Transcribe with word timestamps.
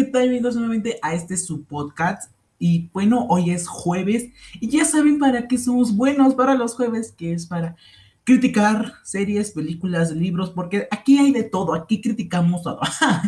¿qué? 0.00 0.10
Bienvenidos 0.12 0.54
nuevamente 0.54 0.98
a 1.02 1.14
este 1.14 1.36
su 1.36 1.64
podcast. 1.64 2.32
Y 2.58 2.88
bueno, 2.92 3.26
hoy 3.28 3.50
es 3.50 3.68
jueves 3.68 4.30
y 4.54 4.68
ya 4.68 4.84
saben 4.84 5.18
para 5.18 5.46
qué 5.46 5.58
somos 5.58 5.94
buenos 5.94 6.34
para 6.34 6.54
los 6.54 6.74
jueves, 6.74 7.12
que 7.12 7.32
es 7.32 7.46
para 7.46 7.76
criticar 8.24 8.94
series, 9.02 9.50
películas, 9.50 10.12
libros, 10.12 10.50
porque 10.50 10.88
aquí 10.90 11.18
hay 11.18 11.32
de 11.32 11.42
todo, 11.42 11.74
aquí 11.74 12.00
criticamos 12.00 12.62
todo. 12.62 12.80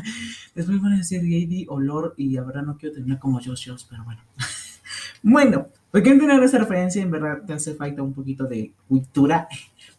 Después 0.55 0.81
van 0.81 0.95
a 0.95 0.99
decir 0.99 1.21
Gady, 1.21 1.67
olor 1.69 2.15
y 2.17 2.37
ahora 2.37 2.63
no 2.63 2.79
quiero 2.79 2.95
terminar 2.95 3.19
como 3.19 3.39
Josh 3.39 3.69
Josh, 3.69 3.85
pero 3.89 4.05
bueno. 4.05 4.23
bueno, 5.23 5.67
porque 5.91 6.11
entender 6.11 6.43
esa 6.43 6.59
referencia 6.59 7.03
en 7.03 7.11
verdad 7.11 7.43
te 7.47 7.53
hace 7.53 7.75
falta 7.75 8.03
un 8.03 8.15
poquito 8.15 8.45
de 8.45 8.73
cultura. 8.89 9.49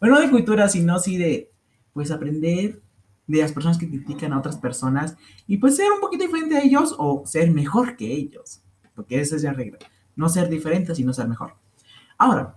Bueno, 0.00 0.16
no 0.16 0.20
de 0.22 0.30
cultura, 0.30 0.68
sino 0.68 0.98
sí 0.98 1.18
de 1.18 1.50
pues 1.92 2.10
aprender 2.10 2.80
de 3.26 3.38
las 3.38 3.52
personas 3.52 3.78
que 3.78 3.88
critican 3.88 4.32
a 4.32 4.38
otras 4.38 4.56
personas 4.56 5.16
y 5.46 5.56
pues 5.56 5.76
ser 5.76 5.90
un 5.92 6.00
poquito 6.00 6.24
diferente 6.24 6.56
a 6.56 6.62
ellos 6.62 6.94
o 6.98 7.24
ser 7.26 7.50
mejor 7.50 7.96
que 7.96 8.12
ellos, 8.12 8.62
porque 8.94 9.20
esa 9.20 9.36
es 9.36 9.42
la 9.42 9.52
regla, 9.52 9.78
no 10.16 10.28
ser 10.28 10.48
diferente, 10.48 10.94
sino 10.94 11.12
ser 11.12 11.28
mejor. 11.28 11.54
Ahora, 12.18 12.56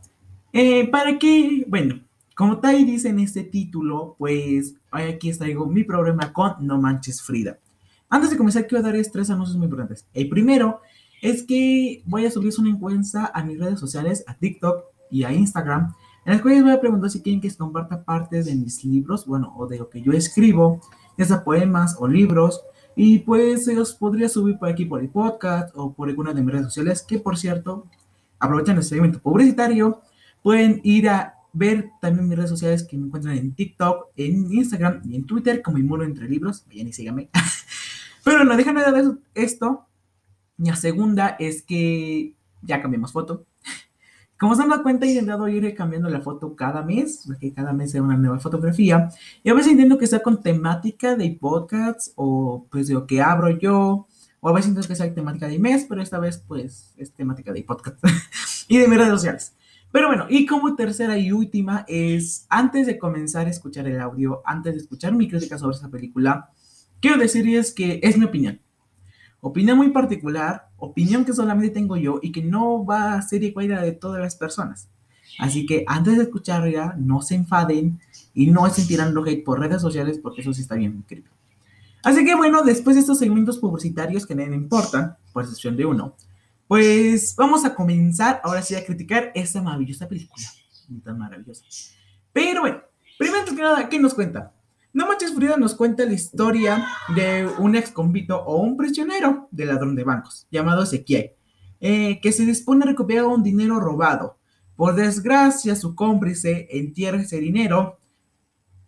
eh, 0.53 0.87
para 0.89 1.17
que, 1.17 1.65
bueno, 1.67 2.01
como 2.35 2.59
Tai 2.59 2.83
dice 2.83 3.09
en 3.09 3.19
este 3.19 3.43
título, 3.43 4.15
pues 4.19 4.75
aquí 4.91 5.31
traigo 5.33 5.65
mi 5.65 5.83
problema 5.83 6.31
con 6.31 6.53
No 6.59 6.79
Manches 6.79 7.21
Frida. 7.21 7.57
Antes 8.09 8.29
de 8.29 8.37
comenzar, 8.37 8.67
quiero 8.67 8.83
dar 8.83 8.95
tres 9.11 9.29
anuncios 9.29 9.57
muy 9.57 9.65
importantes. 9.65 10.07
El 10.13 10.29
primero 10.29 10.81
es 11.21 11.43
que 11.43 12.03
voy 12.05 12.25
a 12.25 12.31
subir 12.31 12.53
una 12.59 12.69
encuesta 12.69 13.31
a 13.33 13.43
mis 13.43 13.59
redes 13.59 13.79
sociales, 13.79 14.23
a 14.27 14.35
TikTok 14.35 14.83
y 15.09 15.23
a 15.23 15.33
Instagram, 15.33 15.93
en 16.27 16.33
las 16.33 16.41
cuales 16.41 16.61
voy 16.61 16.73
a 16.73 16.81
preguntar 16.81 17.09
si 17.09 17.21
quieren 17.21 17.39
que 17.39 17.49
se 17.49 17.55
comparta 17.55 18.03
partes 18.03 18.47
de 18.47 18.55
mis 18.55 18.83
libros, 18.83 19.25
bueno, 19.25 19.53
o 19.55 19.65
de 19.65 19.77
lo 19.77 19.89
que 19.89 20.01
yo 20.01 20.11
escribo, 20.11 20.81
ya 21.17 21.23
sea 21.23 21.41
poemas 21.41 21.95
o 21.99 22.05
libros, 22.05 22.63
y 22.97 23.19
pues 23.19 23.65
los 23.67 23.93
podría 23.93 24.27
subir 24.27 24.59
por 24.59 24.67
aquí 24.67 24.83
por 24.83 24.99
el 24.99 25.07
podcast 25.07 25.73
o 25.73 25.93
por 25.93 26.09
alguna 26.09 26.33
de 26.33 26.41
mis 26.41 26.51
redes 26.51 26.65
sociales, 26.65 27.01
que 27.01 27.17
por 27.17 27.37
cierto, 27.37 27.87
aprovechan 28.39 28.75
el 28.75 28.83
segmento 28.83 29.19
publicitario, 29.19 30.01
pueden 30.43 30.81
ir 30.83 31.07
a 31.07 31.35
ver 31.53 31.91
también 32.01 32.27
mis 32.27 32.37
redes 32.37 32.49
sociales 32.49 32.83
que 32.83 32.97
me 32.97 33.05
encuentran 33.05 33.37
en 33.37 33.53
TikTok, 33.53 34.07
en 34.17 34.51
Instagram 34.51 35.03
y 35.05 35.15
en 35.15 35.25
Twitter 35.25 35.61
como 35.61 35.77
muro 35.77 36.03
Entre 36.03 36.27
Libros, 36.27 36.65
vayan 36.67 36.89
y 36.89 36.93
síganme. 36.93 37.29
Pero 38.25 38.43
no, 38.43 38.57
déjenme 38.57 38.83
ver 38.91 39.17
esto. 39.33 39.85
La 40.57 40.75
segunda 40.75 41.37
es 41.39 41.63
que 41.63 42.33
ya 42.63 42.81
cambiamos 42.81 43.13
foto. 43.13 43.45
Como 44.39 44.55
se 44.55 44.61
han 44.61 44.69
dado 44.69 44.83
cuenta, 44.83 45.05
he 45.05 45.09
intentado 45.09 45.47
ir 45.47 45.73
cambiando 45.73 46.09
la 46.09 46.21
foto 46.21 46.55
cada 46.55 46.83
mes, 46.83 47.23
porque 47.25 47.53
cada 47.53 47.73
mes 47.73 47.91
sea 47.91 48.03
una 48.03 48.17
nueva 48.17 48.39
fotografía. 48.39 49.09
Y 49.43 49.49
a 49.49 49.53
veces 49.53 49.71
intento 49.71 49.97
que 49.97 50.05
sea 50.05 50.19
con 50.19 50.41
temática 50.41 51.15
de 51.15 51.31
podcasts 51.39 52.13
o 52.15 52.67
pues 52.69 52.87
de 52.87 52.93
lo 52.93 53.07
que 53.07 53.21
abro 53.21 53.49
yo. 53.49 54.07
O 54.39 54.49
a 54.49 54.53
veces 54.53 54.69
intento 54.69 54.87
que 54.87 54.95
sea 54.95 55.13
temática 55.13 55.47
de 55.47 55.57
mes, 55.57 55.85
pero 55.89 56.01
esta 56.01 56.19
vez 56.19 56.43
pues 56.47 56.93
es 56.97 57.11
temática 57.13 57.51
de 57.51 57.63
podcast 57.63 57.97
y 58.67 58.77
de 58.77 58.87
mis 58.87 58.97
redes 58.97 59.13
sociales. 59.13 59.55
Pero 59.91 60.07
bueno, 60.07 60.27
y 60.29 60.45
como 60.45 60.75
tercera 60.75 61.17
y 61.17 61.31
última 61.31 61.85
es, 61.87 62.45
antes 62.49 62.85
de 62.85 62.99
comenzar 62.99 63.47
a 63.47 63.49
escuchar 63.49 63.87
el 63.87 63.99
audio, 63.99 64.41
antes 64.45 64.75
de 64.75 64.81
escuchar 64.81 65.13
mi 65.13 65.27
crítica 65.27 65.57
sobre 65.57 65.75
esta 65.75 65.89
película, 65.89 66.51
quiero 66.99 67.17
decirles 67.17 67.73
que 67.73 67.99
es 68.03 68.17
mi 68.17 68.25
opinión. 68.25 68.61
Opinión 69.41 69.77
muy 69.77 69.89
particular, 69.89 70.69
opinión 70.77 71.23
que 71.23 71.33
solamente 71.33 71.73
tengo 71.73 71.95
yo 71.95 72.19
y 72.21 72.31
que 72.31 72.41
no 72.41 72.85
va 72.85 73.13
a 73.13 73.21
ser 73.21 73.43
igual 73.43 73.71
a 73.73 73.81
de 73.81 73.91
todas 73.91 74.21
las 74.21 74.35
personas. 74.35 74.89
Así 75.39 75.65
que 75.65 75.83
antes 75.87 76.17
de 76.17 76.23
escucharla, 76.23 76.95
no 76.97 77.21
se 77.21 77.35
enfaden 77.35 77.99
y 78.33 78.47
no 78.47 78.65
estén 78.65 78.87
tirando 78.87 79.23
hate 79.23 79.43
por 79.43 79.59
redes 79.59 79.81
sociales 79.81 80.19
porque 80.21 80.41
eso 80.41 80.53
sí 80.53 80.61
está 80.61 80.75
bien 80.75 80.97
escrito. 80.99 81.29
Así 82.03 82.25
que 82.25 82.35
bueno, 82.35 82.63
después 82.63 82.95
de 82.95 83.01
estos 83.01 83.19
segmentos 83.19 83.57
publicitarios 83.57 84.25
que 84.25 84.33
no 84.33 84.43
importan, 84.43 85.17
por 85.33 85.43
excepción 85.43 85.75
de 85.75 85.85
uno, 85.85 86.15
pues 86.67 87.35
vamos 87.35 87.65
a 87.65 87.75
comenzar 87.75 88.41
ahora 88.43 88.61
sí 88.61 88.75
a 88.75 88.85
criticar 88.85 89.31
esta 89.35 89.61
maravillosa 89.61 90.07
película. 90.07 90.45
Tan 91.03 91.17
maravillosa. 91.17 91.63
Pero 92.33 92.61
bueno, 92.61 92.81
primero 93.17 93.45
que 93.45 93.61
nada, 93.61 93.89
¿qué 93.89 93.99
nos 93.99 94.13
cuenta? 94.13 94.53
No 94.97 95.05
Manches 95.05 95.35
Frida 95.35 95.57
nos 95.57 95.75
cuenta 95.75 96.05
la 96.05 96.13
historia 96.13 96.87
de 97.15 97.47
un 97.59 97.75
ex 97.75 97.91
convicto 97.91 98.35
o 98.43 98.57
un 98.57 98.75
prisionero 98.75 99.47
de 99.51 99.65
ladrón 99.65 99.95
de 99.95 100.03
bancos 100.03 100.47
llamado 100.49 100.81
Ezequiel, 100.81 101.33
eh, 101.79 102.19
que 102.19 102.31
se 102.31 102.47
dispone 102.47 102.83
a 102.83 102.87
recuperar 102.87 103.25
un 103.25 103.43
dinero 103.43 103.79
robado. 103.79 104.39
Por 104.75 104.95
desgracia, 104.95 105.75
su 105.75 105.93
cómplice 105.93 106.67
entierra 106.71 107.21
ese 107.21 107.39
dinero 107.39 107.99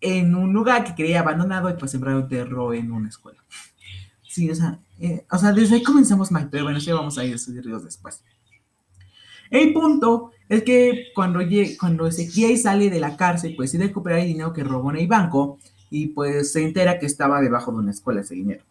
en 0.02 0.34
un 0.34 0.52
lugar 0.52 0.84
que 0.84 0.96
creía 0.96 1.20
abandonado 1.20 1.70
y 1.70 1.74
pues 1.74 1.92
sembrado 1.92 2.28
terror 2.28 2.74
en 2.74 2.92
una 2.92 3.10
escuela. 3.10 3.46
Sí, 4.28 4.50
o 4.50 4.56
sea, 4.56 4.80
eh, 5.00 5.28
o 5.30 5.38
sea, 5.38 5.54
desde 5.54 5.76
ahí 5.76 5.84
comenzamos 5.84 6.32
mal, 6.32 6.50
pero 6.50 6.64
bueno, 6.64 6.80
ya 6.80 6.96
vamos 6.96 7.20
a 7.20 7.24
ir 7.24 7.34
a 7.34 7.36
estudiarlos 7.36 7.84
después. 7.84 8.24
El 9.52 9.74
punto 9.74 10.32
es 10.48 10.64
que 10.64 11.10
cuando, 11.14 11.40
cuando 11.80 12.08
Ezequiel 12.08 12.58
sale 12.58 12.90
de 12.90 13.00
la 13.00 13.16
cárcel, 13.16 13.54
pues 13.56 13.74
decide 13.74 13.90
recuperar 13.90 14.22
el 14.22 14.28
dinero 14.28 14.54
que 14.54 14.64
robó 14.64 14.90
en 14.90 14.98
el 14.98 15.08
banco 15.08 15.60
y 15.90 16.08
pues 16.08 16.52
se 16.52 16.64
entera 16.64 17.00
que 17.00 17.06
estaba 17.06 17.42
debajo 17.42 17.72
de 17.72 17.78
una 17.80 17.92
escuela 17.92 18.22
ese 18.22 18.36
dinero. 18.36 18.64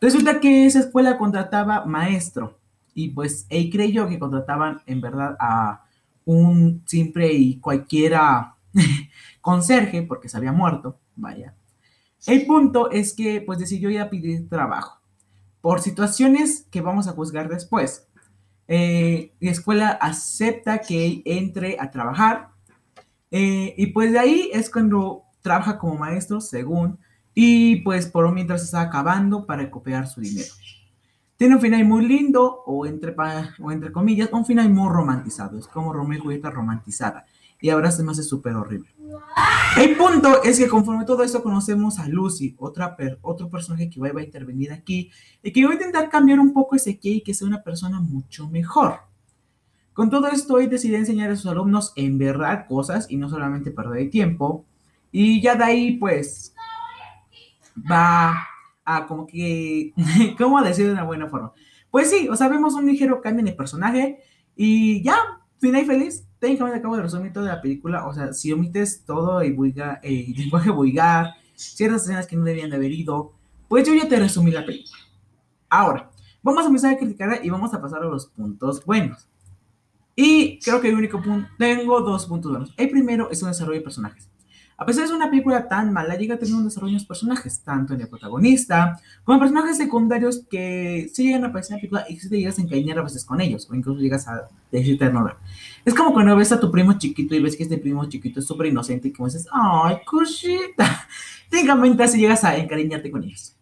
Resulta 0.00 0.40
que 0.40 0.66
esa 0.66 0.80
escuela 0.80 1.18
contrataba 1.18 1.84
maestro 1.84 2.58
y 2.94 3.10
pues 3.10 3.46
él 3.50 3.70
creyó 3.70 4.08
que 4.08 4.18
contrataban 4.18 4.80
en 4.86 5.00
verdad 5.00 5.36
a 5.38 5.84
un 6.24 6.82
simple 6.86 7.32
y 7.32 7.58
cualquiera 7.58 8.54
conserje 9.40 10.02
porque 10.02 10.28
se 10.28 10.36
había 10.36 10.52
muerto, 10.52 10.98
vaya. 11.16 11.54
El 12.26 12.46
punto 12.46 12.90
es 12.90 13.14
que 13.14 13.40
pues 13.40 13.58
decidió 13.58 13.90
ir 13.90 14.00
a 14.00 14.10
pedir 14.10 14.48
trabajo 14.48 15.00
por 15.60 15.80
situaciones 15.80 16.66
que 16.70 16.80
vamos 16.80 17.08
a 17.08 17.12
juzgar 17.12 17.48
después. 17.48 18.06
Eh, 18.68 19.32
la 19.40 19.50
escuela 19.50 19.88
acepta 19.88 20.78
que 20.78 21.22
entre 21.24 21.76
a 21.80 21.90
trabajar 21.90 22.50
eh, 23.30 23.74
y 23.76 23.86
pues 23.88 24.12
de 24.12 24.18
ahí 24.18 24.50
es 24.52 24.70
cuando 24.70 25.24
trabaja 25.42 25.78
como 25.78 25.96
maestro, 25.96 26.40
según, 26.40 26.98
y 27.34 27.76
pues 27.82 28.06
por 28.06 28.30
mientras 28.32 28.62
está 28.62 28.82
acabando 28.82 29.46
para 29.46 29.62
recuperar 29.62 30.06
su 30.06 30.20
dinero. 30.20 30.52
Tiene 31.36 31.54
un 31.54 31.60
final 31.60 31.84
muy 31.86 32.06
lindo, 32.06 32.62
o 32.66 32.84
entre, 32.84 33.14
o 33.60 33.72
entre 33.72 33.92
comillas, 33.92 34.28
un 34.32 34.44
final 34.44 34.68
muy 34.68 34.90
romantizado. 34.90 35.58
Es 35.58 35.66
como 35.66 35.92
Romeo 35.92 36.18
y 36.18 36.20
Julieta 36.20 36.50
romantizada. 36.50 37.24
Y 37.62 37.70
ahora 37.70 37.90
se 37.90 38.02
me 38.02 38.12
hace 38.12 38.22
súper 38.22 38.54
horrible. 38.54 38.90
El 39.78 39.96
punto 39.96 40.42
es 40.42 40.58
que 40.58 40.68
conforme 40.68 41.04
todo 41.04 41.22
esto 41.22 41.42
conocemos 41.42 41.98
a 41.98 42.08
Lucy, 42.08 42.54
otra 42.58 42.96
otro 43.22 43.48
personaje 43.48 43.88
que 43.88 44.00
va, 44.00 44.08
a 44.08 44.22
intervenir 44.22 44.72
aquí, 44.72 45.10
y 45.42 45.52
que 45.52 45.64
va 45.64 45.70
a 45.70 45.74
intentar 45.74 46.10
cambiar 46.10 46.40
un 46.40 46.52
poco 46.52 46.76
ese 46.76 46.98
que 46.98 47.08
y 47.08 47.20
que 47.22 47.34
sea 47.34 47.48
una 47.48 47.62
persona 47.62 48.00
mucho 48.00 48.48
mejor. 48.48 49.00
Con 49.92 50.10
todo 50.10 50.28
esto, 50.28 50.54
hoy 50.54 50.66
decidí 50.66 50.94
enseñar 50.94 51.30
a 51.30 51.36
sus 51.36 51.50
alumnos 51.50 51.92
en 51.96 52.18
verdad 52.18 52.66
cosas 52.68 53.06
y 53.10 53.16
no 53.16 53.28
solamente 53.28 53.70
perder 53.70 54.10
tiempo. 54.10 54.64
Y 55.12 55.40
ya 55.40 55.54
de 55.54 55.64
ahí, 55.64 55.96
pues, 55.96 56.54
va 57.90 58.46
a 58.84 59.06
como 59.06 59.26
que, 59.26 59.92
¿cómo 60.38 60.62
decir 60.62 60.86
de 60.86 60.92
una 60.92 61.04
buena 61.04 61.28
forma? 61.28 61.52
Pues 61.90 62.10
sí, 62.10 62.28
o 62.28 62.36
sea, 62.36 62.48
vemos 62.48 62.74
un 62.74 62.86
ligero 62.86 63.20
cambio 63.20 63.40
en 63.40 63.48
el 63.48 63.56
personaje 63.56 64.20
y 64.56 65.02
ya, 65.02 65.16
final 65.58 65.84
feliz. 65.84 66.26
Técnicamente 66.38 66.78
acabo 66.78 66.96
de 66.96 67.02
resumir 67.02 67.32
toda 67.32 67.54
la 67.54 67.60
película, 67.60 68.06
o 68.06 68.14
sea, 68.14 68.32
si 68.32 68.52
omites 68.52 69.04
todo 69.04 69.40
el, 69.42 69.56
el 70.02 70.32
lenguaje 70.36 70.70
vulgar, 70.70 71.34
ciertas 71.54 72.04
escenas 72.04 72.26
que 72.26 72.36
no 72.36 72.44
debían 72.44 72.70
de 72.70 72.76
haber 72.76 72.92
ido, 72.92 73.32
pues 73.68 73.86
yo 73.86 73.94
ya 73.94 74.08
te 74.08 74.18
resumí 74.18 74.50
la 74.50 74.64
película. 74.64 74.98
Ahora, 75.68 76.10
vamos 76.42 76.64
a 76.64 76.68
empezar 76.68 76.94
a 76.94 76.98
criticarla 76.98 77.44
y 77.44 77.50
vamos 77.50 77.72
a 77.74 77.80
pasar 77.80 78.02
a 78.02 78.06
los 78.06 78.26
puntos 78.26 78.84
buenos. 78.84 79.28
Y 80.16 80.58
creo 80.60 80.80
que 80.80 80.88
el 80.88 80.96
único 80.96 81.22
punto, 81.22 81.48
tengo 81.58 82.00
dos 82.00 82.26
puntos 82.26 82.50
buenos. 82.50 82.74
El 82.76 82.90
primero 82.90 83.30
es 83.30 83.42
un 83.42 83.48
desarrollo 83.48 83.78
de 83.78 83.84
personajes. 83.84 84.28
A 84.80 84.86
pesar 84.86 85.02
de 85.02 85.08
ser 85.08 85.16
una 85.16 85.28
película 85.28 85.68
tan 85.68 85.92
mala, 85.92 86.16
llega 86.16 86.36
a 86.36 86.38
tener 86.38 86.54
un 86.54 86.64
desarrollo 86.64 86.98
de 86.98 87.04
personajes, 87.04 87.60
tanto 87.60 87.92
en 87.92 88.00
el 88.00 88.08
protagonista 88.08 88.98
como 89.24 89.34
en 89.34 89.40
personajes 89.40 89.76
secundarios 89.76 90.46
que 90.50 91.10
sí 91.12 91.24
llegan 91.24 91.44
a 91.44 91.48
aparecer 91.48 91.74
en 91.74 91.76
la 91.76 91.80
película 91.80 92.06
y 92.08 92.16
que 92.16 92.28
te 92.30 92.38
llegas 92.38 92.58
a 92.58 92.62
encariñar 92.62 92.98
a 92.98 93.02
veces 93.02 93.22
con 93.26 93.42
ellos, 93.42 93.68
o 93.70 93.74
incluso 93.74 94.00
llegas 94.00 94.26
a 94.26 94.48
decirte 94.72 95.12
no. 95.12 95.30
Es 95.84 95.92
como 95.92 96.14
cuando 96.14 96.34
ves 96.34 96.50
a 96.52 96.58
tu 96.58 96.70
primo 96.70 96.94
chiquito 96.94 97.34
y 97.34 97.42
ves 97.42 97.58
que 97.58 97.64
este 97.64 97.76
primo 97.76 98.06
chiquito 98.06 98.40
es 98.40 98.46
súper 98.46 98.68
inocente 98.68 99.08
y 99.08 99.12
como 99.12 99.26
dices, 99.28 99.46
¡ay, 99.52 99.98
cosita! 100.06 101.06
Técnicamente 101.50 102.02
así 102.02 102.18
llegas 102.18 102.42
a 102.44 102.56
encariñarte 102.56 103.10
con 103.10 103.22
ellos. 103.22 103.54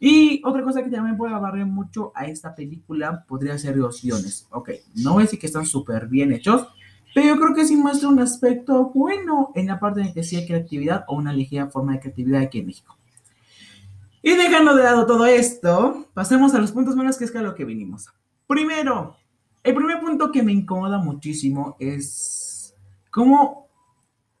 Y 0.00 0.40
otra 0.46 0.62
cosa 0.62 0.82
que 0.82 0.88
también 0.88 1.18
puede 1.18 1.34
barrer 1.34 1.66
mucho 1.66 2.10
a 2.14 2.24
esta 2.24 2.54
película 2.54 3.22
podría 3.28 3.58
ser 3.58 3.76
los 3.76 4.00
guiones. 4.00 4.46
Ok, 4.50 4.70
no 4.94 5.12
voy 5.12 5.24
a 5.24 5.26
decir 5.26 5.38
que 5.38 5.46
están 5.46 5.66
súper 5.66 6.06
bien 6.06 6.32
hechos, 6.32 6.68
pero 7.14 7.26
yo 7.26 7.36
creo 7.40 7.54
que 7.54 7.66
sí 7.66 7.76
muestra 7.76 8.08
un 8.08 8.20
aspecto 8.20 8.90
bueno 8.94 9.52
en 9.54 9.66
la 9.66 9.80
parte 9.80 10.00
de 10.02 10.12
que 10.12 10.22
sí 10.22 10.36
hay 10.36 10.46
creatividad 10.46 11.04
o 11.08 11.16
una 11.16 11.32
ligera 11.32 11.68
forma 11.68 11.92
de 11.92 12.00
creatividad 12.00 12.42
aquí 12.42 12.60
en 12.60 12.66
México. 12.66 12.96
Y 14.22 14.34
dejando 14.34 14.74
de 14.74 14.82
lado 14.82 15.06
todo 15.06 15.26
esto, 15.26 16.06
pasemos 16.14 16.54
a 16.54 16.58
los 16.58 16.72
puntos 16.72 16.96
buenos 16.96 17.16
que 17.16 17.24
es 17.24 17.34
a 17.34 17.42
lo 17.42 17.54
que 17.54 17.64
vinimos. 17.64 18.08
Primero, 18.46 19.16
el 19.62 19.74
primer 19.74 20.00
punto 20.00 20.32
que 20.32 20.42
me 20.42 20.52
incomoda 20.52 20.98
muchísimo 20.98 21.76
es 21.78 22.74
cómo 23.10 23.68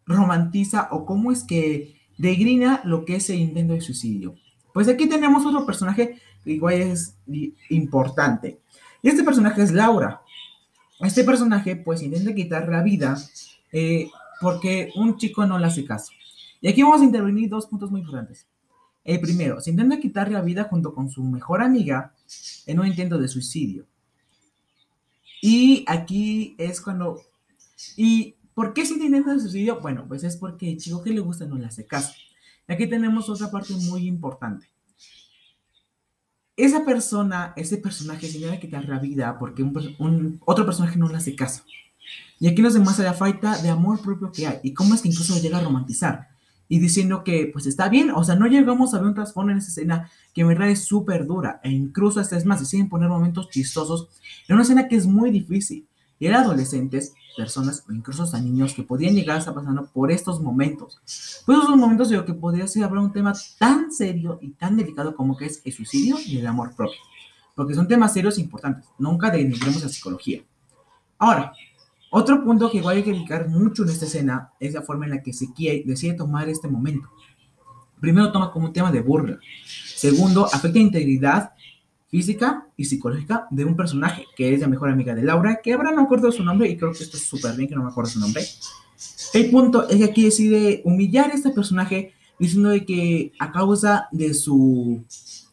romantiza 0.06 0.88
o 0.90 1.04
cómo 1.04 1.32
es 1.32 1.44
que 1.44 2.00
degrina 2.16 2.80
lo 2.84 3.04
que 3.04 3.16
es 3.16 3.30
el 3.30 3.38
intento 3.38 3.74
de 3.74 3.80
suicidio. 3.80 4.34
Pues 4.74 4.88
aquí 4.88 5.08
tenemos 5.08 5.46
otro 5.46 5.64
personaje 5.64 6.20
igual 6.44 6.74
es 6.74 7.16
importante. 7.68 8.60
Y 9.02 9.08
este 9.08 9.22
personaje 9.22 9.62
es 9.62 9.72
Laura. 9.72 10.22
Este 11.00 11.24
personaje 11.24 11.76
pues 11.76 12.02
intenta 12.02 12.34
quitar 12.34 12.68
la 12.68 12.82
vida 12.82 13.16
eh, 13.72 14.08
porque 14.40 14.90
un 14.96 15.16
chico 15.16 15.46
no 15.46 15.58
le 15.58 15.66
hace 15.66 15.84
caso. 15.84 16.12
Y 16.60 16.68
aquí 16.68 16.82
vamos 16.82 17.00
a 17.00 17.04
intervenir 17.04 17.48
dos 17.48 17.66
puntos 17.66 17.90
muy 17.90 18.00
importantes. 18.00 18.46
El 19.04 19.20
primero, 19.20 19.60
se 19.60 19.70
intenta 19.70 20.00
quitar 20.00 20.30
la 20.30 20.42
vida 20.42 20.64
junto 20.64 20.92
con 20.92 21.08
su 21.08 21.22
mejor 21.22 21.62
amiga 21.62 22.12
en 22.66 22.80
un 22.80 22.86
intento 22.86 23.18
de 23.18 23.28
suicidio. 23.28 23.86
Y 25.40 25.84
aquí 25.86 26.54
es 26.58 26.80
cuando... 26.80 27.22
¿Y 27.96 28.34
por 28.54 28.74
qué 28.74 28.84
se 28.84 28.94
intenta 28.94 29.32
de 29.32 29.40
suicidio? 29.40 29.80
Bueno, 29.80 30.04
pues 30.06 30.24
es 30.24 30.36
porque 30.36 30.72
el 30.72 30.78
chico 30.78 31.02
que 31.02 31.10
le 31.10 31.20
gusta 31.20 31.46
no 31.46 31.56
le 31.56 31.66
hace 31.66 31.86
caso. 31.86 32.12
Y 32.68 32.72
aquí 32.72 32.88
tenemos 32.88 33.28
otra 33.28 33.50
parte 33.50 33.72
muy 33.74 34.06
importante. 34.06 34.68
Esa 36.58 36.84
persona, 36.84 37.52
ese 37.54 37.76
personaje 37.76 38.26
se 38.26 38.38
intenta 38.38 38.58
quitar 38.58 38.88
la 38.88 38.98
vida 38.98 39.38
porque 39.38 39.62
un, 39.62 40.40
otro 40.44 40.66
personaje 40.66 40.98
no 40.98 41.08
le 41.08 41.16
hace 41.16 41.36
caso. 41.36 41.62
Y 42.40 42.48
aquí 42.48 42.62
nos 42.62 42.74
demuestra 42.74 43.04
la 43.04 43.14
falta 43.14 43.56
de 43.62 43.68
amor 43.68 44.02
propio 44.02 44.32
que 44.32 44.48
hay 44.48 44.58
y 44.64 44.74
cómo 44.74 44.92
es 44.92 45.00
que 45.00 45.08
incluso 45.08 45.36
lo 45.36 45.40
llega 45.40 45.58
a 45.58 45.62
romantizar 45.62 46.26
y 46.68 46.80
diciendo 46.80 47.22
que 47.22 47.48
pues 47.52 47.66
está 47.66 47.88
bien, 47.88 48.10
o 48.10 48.24
sea, 48.24 48.34
no 48.34 48.48
llegamos 48.48 48.92
a 48.92 48.98
ver 48.98 49.06
un 49.06 49.14
trasfondo 49.14 49.52
en 49.52 49.58
esa 49.58 49.68
escena 49.68 50.10
que 50.34 50.40
en 50.40 50.48
verdad 50.48 50.68
es 50.68 50.84
súper 50.84 51.26
dura 51.26 51.60
e 51.62 51.70
incluso 51.70 52.18
hasta 52.18 52.36
es 52.36 52.44
más, 52.44 52.58
deciden 52.58 52.88
poner 52.88 53.08
momentos 53.08 53.50
chistosos 53.50 54.08
en 54.48 54.54
una 54.54 54.64
escena 54.64 54.88
que 54.88 54.96
es 54.96 55.06
muy 55.06 55.30
difícil. 55.30 55.86
Y 56.18 56.26
eran 56.26 56.42
adolescentes, 56.42 57.14
personas 57.38 57.84
o 57.88 57.92
incluso 57.92 58.24
hasta 58.24 58.40
niños 58.40 58.74
que 58.74 58.82
podían 58.82 59.14
llegar 59.14 59.36
a 59.36 59.38
estar 59.38 59.54
pasando 59.54 59.86
por 59.86 60.10
estos 60.10 60.40
momentos. 60.42 61.00
Pues 61.46 61.58
esos 61.58 61.76
momentos 61.76 62.08
de 62.08 62.16
lo 62.16 62.24
que 62.24 62.34
podría 62.34 62.66
ser 62.66 62.82
hablar 62.82 63.04
un 63.04 63.12
tema 63.12 63.32
tan 63.58 63.92
serio 63.92 64.40
y 64.42 64.50
tan 64.50 64.76
delicado 64.76 65.14
como 65.14 65.36
que 65.36 65.46
es 65.46 65.62
el 65.64 65.72
suicidio 65.72 66.16
y 66.26 66.38
el 66.38 66.46
amor 66.48 66.74
propio. 66.74 66.98
Porque 67.54 67.74
son 67.74 67.86
temas 67.86 68.12
serios 68.12 68.38
e 68.38 68.40
importantes. 68.40 68.88
Nunca 68.98 69.30
denigremos 69.30 69.80
la 69.80 69.88
psicología. 69.88 70.42
Ahora, 71.16 71.52
otro 72.10 72.42
punto 72.42 72.68
que 72.70 72.78
igual 72.78 72.96
hay 72.96 73.04
que 73.04 73.12
dedicar 73.12 73.48
mucho 73.48 73.84
en 73.84 73.90
esta 73.90 74.06
escena 74.06 74.50
es 74.58 74.74
la 74.74 74.82
forma 74.82 75.04
en 75.04 75.12
la 75.12 75.22
que 75.22 75.32
se 75.32 75.46
decide 75.86 76.14
tomar 76.14 76.48
este 76.48 76.66
momento. 76.66 77.08
Primero 78.00 78.32
toma 78.32 78.50
como 78.50 78.66
un 78.66 78.72
tema 78.72 78.90
de 78.90 79.00
burla. 79.00 79.38
Segundo, 79.94 80.46
afecta 80.52 80.80
integridad 80.80 81.52
física 82.08 82.66
y 82.76 82.84
psicológica 82.84 83.46
de 83.50 83.64
un 83.64 83.76
personaje, 83.76 84.24
que 84.36 84.54
es 84.54 84.60
la 84.60 84.68
mejor 84.68 84.90
amiga 84.90 85.14
de 85.14 85.22
Laura, 85.22 85.60
que 85.62 85.74
ahora 85.74 85.92
no 85.92 86.02
acuerdo 86.02 86.32
su 86.32 86.42
nombre 86.42 86.68
y 86.68 86.76
creo 86.76 86.92
que 86.92 87.02
esto 87.02 87.16
es 87.16 87.24
súper 87.24 87.54
bien 87.56 87.68
que 87.68 87.74
no 87.74 87.82
me 87.82 87.90
acuerdo 87.90 88.10
su 88.10 88.20
nombre. 88.20 88.42
El 89.34 89.50
punto 89.50 89.88
es 89.88 89.96
que 89.96 90.04
aquí 90.04 90.24
decide 90.24 90.82
humillar 90.84 91.30
a 91.30 91.34
este 91.34 91.50
personaje 91.50 92.14
diciendo 92.38 92.70
de 92.70 92.84
que 92.84 93.32
a 93.38 93.52
causa 93.52 94.08
de 94.10 94.32
su 94.32 95.04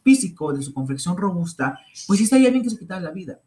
físico, 0.04 0.54
de 0.54 0.62
su 0.62 0.74
complexión 0.74 1.18
robusta, 1.18 1.80
pues 2.08 2.20
sí 2.20 2.24
estaría 2.24 2.50
bien 2.50 2.64
que 2.64 2.70
se 2.70 2.78
quitara 2.78 3.02
la 3.02 3.12
vida. 3.12 3.40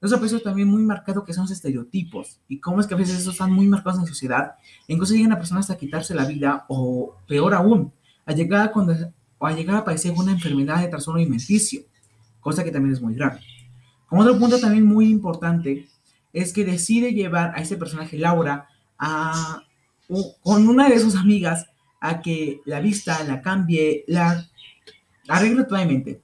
Eso 0.00 0.16
aprecio 0.16 0.40
también 0.40 0.68
muy 0.68 0.82
marcado 0.82 1.24
que 1.24 1.32
son 1.32 1.44
los 1.44 1.50
estereotipos 1.50 2.40
y 2.48 2.60
cómo 2.60 2.80
es 2.80 2.86
que 2.86 2.94
a 2.94 2.96
veces 2.96 3.18
esos 3.18 3.34
están 3.34 3.52
muy 3.52 3.66
marcados 3.66 3.98
en 3.98 4.04
la 4.04 4.08
sociedad. 4.08 4.52
Incluso 4.86 5.14
llegan 5.14 5.32
a 5.32 5.38
personas 5.38 5.70
a 5.70 5.76
quitarse 5.76 6.14
la 6.14 6.24
vida 6.24 6.64
o 6.68 7.16
peor 7.26 7.52
aún, 7.54 7.92
a 8.24 8.32
llegar 8.32 8.72
a, 8.72 9.46
a 9.46 9.52
llegar 9.52 9.76
a 9.76 9.84
padecer 9.84 10.12
una 10.16 10.32
enfermedad 10.32 10.80
de 10.80 10.88
trastorno 10.88 11.20
alimenticio, 11.20 11.82
cosa 12.48 12.64
que 12.64 12.70
también 12.70 12.94
es 12.94 13.02
muy 13.02 13.14
grave. 13.14 13.40
Como 14.06 14.22
otro 14.22 14.38
punto 14.38 14.58
también 14.58 14.86
muy 14.86 15.08
importante 15.08 15.86
es 16.32 16.52
que 16.52 16.64
decide 16.64 17.12
llevar 17.12 17.52
a 17.54 17.60
ese 17.60 17.76
personaje 17.76 18.18
Laura 18.18 18.68
a, 18.98 19.62
con 20.42 20.68
una 20.68 20.88
de 20.88 20.98
sus 20.98 21.14
amigas 21.14 21.66
a 22.00 22.20
que 22.20 22.60
la 22.64 22.80
vista 22.80 23.22
la 23.24 23.42
cambie, 23.42 24.04
la 24.06 24.46
arregle 25.28 25.64
totalmente. 25.64 26.22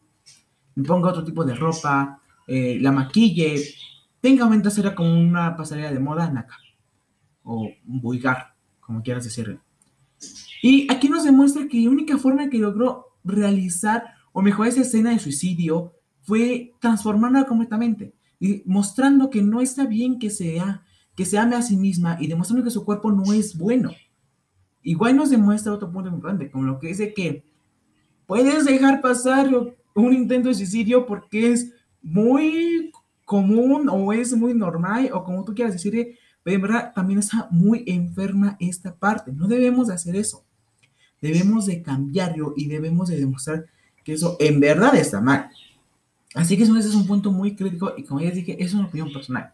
Me 0.74 0.84
ponga 0.84 1.10
otro 1.10 1.24
tipo 1.24 1.44
de 1.44 1.54
ropa, 1.54 2.20
eh, 2.46 2.78
la 2.80 2.90
maquille, 2.90 3.62
técnicamente 4.20 4.70
será 4.70 4.94
como 4.94 5.12
una 5.20 5.56
pasarela 5.56 5.92
de 5.92 6.00
moda 6.00 6.30
naca 6.30 6.56
o 7.42 7.68
un 7.86 8.00
vulgar, 8.00 8.54
como 8.80 9.02
quieras 9.02 9.24
decirlo. 9.24 9.60
Y 10.62 10.90
aquí 10.90 11.08
nos 11.10 11.24
demuestra 11.24 11.68
que 11.68 11.82
la 11.82 11.90
única 11.90 12.16
forma 12.16 12.48
que 12.48 12.58
logró 12.58 13.18
realizar 13.22 14.14
o 14.32 14.40
mejorar 14.42 14.72
esa 14.72 14.80
escena 14.80 15.10
de 15.10 15.18
suicidio 15.18 15.93
fue 16.24 16.72
transformarla 16.80 17.46
completamente 17.46 18.12
y 18.40 18.62
mostrando 18.66 19.30
que 19.30 19.42
no 19.42 19.60
está 19.60 19.86
bien 19.86 20.18
que 20.18 20.30
sea 20.30 20.82
que 21.14 21.24
se 21.24 21.38
ame 21.38 21.56
a 21.56 21.62
sí 21.62 21.76
misma 21.76 22.16
y 22.20 22.26
demostrando 22.26 22.64
que 22.64 22.70
su 22.70 22.84
cuerpo 22.84 23.12
no 23.12 23.32
es 23.32 23.56
bueno. 23.56 23.92
Igual 24.82 25.16
nos 25.16 25.30
demuestra 25.30 25.72
otro 25.72 25.90
punto 25.90 26.08
importante, 26.08 26.50
como 26.50 26.64
lo 26.64 26.78
que 26.78 26.88
dice 26.88 27.14
que 27.14 27.44
puedes 28.26 28.64
dejar 28.64 29.00
pasar 29.00 29.48
un 29.94 30.12
intento 30.12 30.48
de 30.48 30.54
suicidio 30.54 31.06
porque 31.06 31.52
es 31.52 31.72
muy 32.02 32.92
común 33.24 33.88
o 33.88 34.12
es 34.12 34.36
muy 34.36 34.54
normal 34.54 35.10
o 35.12 35.24
como 35.24 35.44
tú 35.44 35.54
quieras 35.54 35.72
decir, 35.72 36.18
pero 36.42 36.56
en 36.56 36.62
verdad 36.62 36.92
también 36.94 37.20
está 37.20 37.48
muy 37.50 37.84
enferma 37.86 38.56
esta 38.60 38.94
parte. 38.94 39.32
No 39.32 39.46
debemos 39.46 39.88
de 39.88 39.94
hacer 39.94 40.16
eso. 40.16 40.44
Debemos 41.22 41.64
de 41.66 41.80
cambiarlo 41.80 42.52
y 42.56 42.66
debemos 42.66 43.08
de 43.08 43.16
demostrar 43.16 43.64
que 44.04 44.12
eso 44.12 44.36
en 44.38 44.60
verdad 44.60 44.94
está 44.96 45.22
mal. 45.22 45.48
Así 46.34 46.56
que 46.56 46.64
eso 46.64 46.76
es 46.76 46.94
un 46.94 47.06
punto 47.06 47.30
muy 47.30 47.54
crítico 47.54 47.94
y 47.96 48.02
como 48.02 48.20
ya 48.20 48.30
dije, 48.30 48.56
es 48.62 48.74
una 48.74 48.86
opinión 48.86 49.12
personal. 49.12 49.52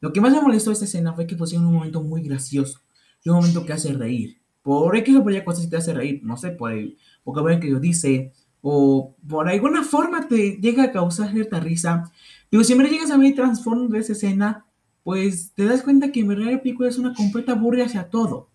Lo 0.00 0.12
que 0.12 0.20
más 0.20 0.32
me 0.32 0.40
molestó 0.40 0.70
de 0.70 0.74
esta 0.74 0.84
escena 0.84 1.12
fue 1.12 1.26
que 1.26 1.36
pusieron 1.36 1.66
un 1.66 1.74
momento 1.74 2.00
muy 2.00 2.22
gracioso 2.22 2.80
y 3.24 3.28
un 3.28 3.36
momento 3.36 3.66
que 3.66 3.72
hace 3.72 3.92
reír. 3.92 4.38
Por 4.62 4.96
X 4.96 5.16
o 5.16 5.22
por 5.22 5.32
Y 5.32 5.44
cosas 5.44 5.68
te 5.68 5.76
hace 5.76 5.92
reír, 5.92 6.20
no 6.22 6.36
sé, 6.36 6.50
por 6.50 6.72
el 6.72 6.96
vocabulario 7.24 7.60
que 7.60 7.70
yo 7.70 7.80
dice, 7.80 8.32
o 8.60 9.16
por 9.28 9.48
alguna 9.48 9.82
forma 9.82 10.28
te 10.28 10.58
llega 10.60 10.84
a 10.84 10.92
causar 10.92 11.32
cierta 11.32 11.58
risa. 11.58 12.10
Digo, 12.50 12.62
siempre 12.62 12.88
llegas 12.88 13.10
a 13.10 13.16
ver 13.16 13.34
trasfondo 13.34 13.88
de 13.88 13.98
esa 13.98 14.12
escena, 14.12 14.64
pues 15.02 15.52
te 15.54 15.64
das 15.64 15.82
cuenta 15.82 16.12
que 16.12 16.20
en 16.20 16.28
verdad 16.28 16.50
el 16.50 16.60
película 16.60 16.88
es 16.88 16.98
una 16.98 17.14
completa 17.14 17.54
burla 17.54 17.86
hacia 17.86 18.08
todo, 18.08 18.48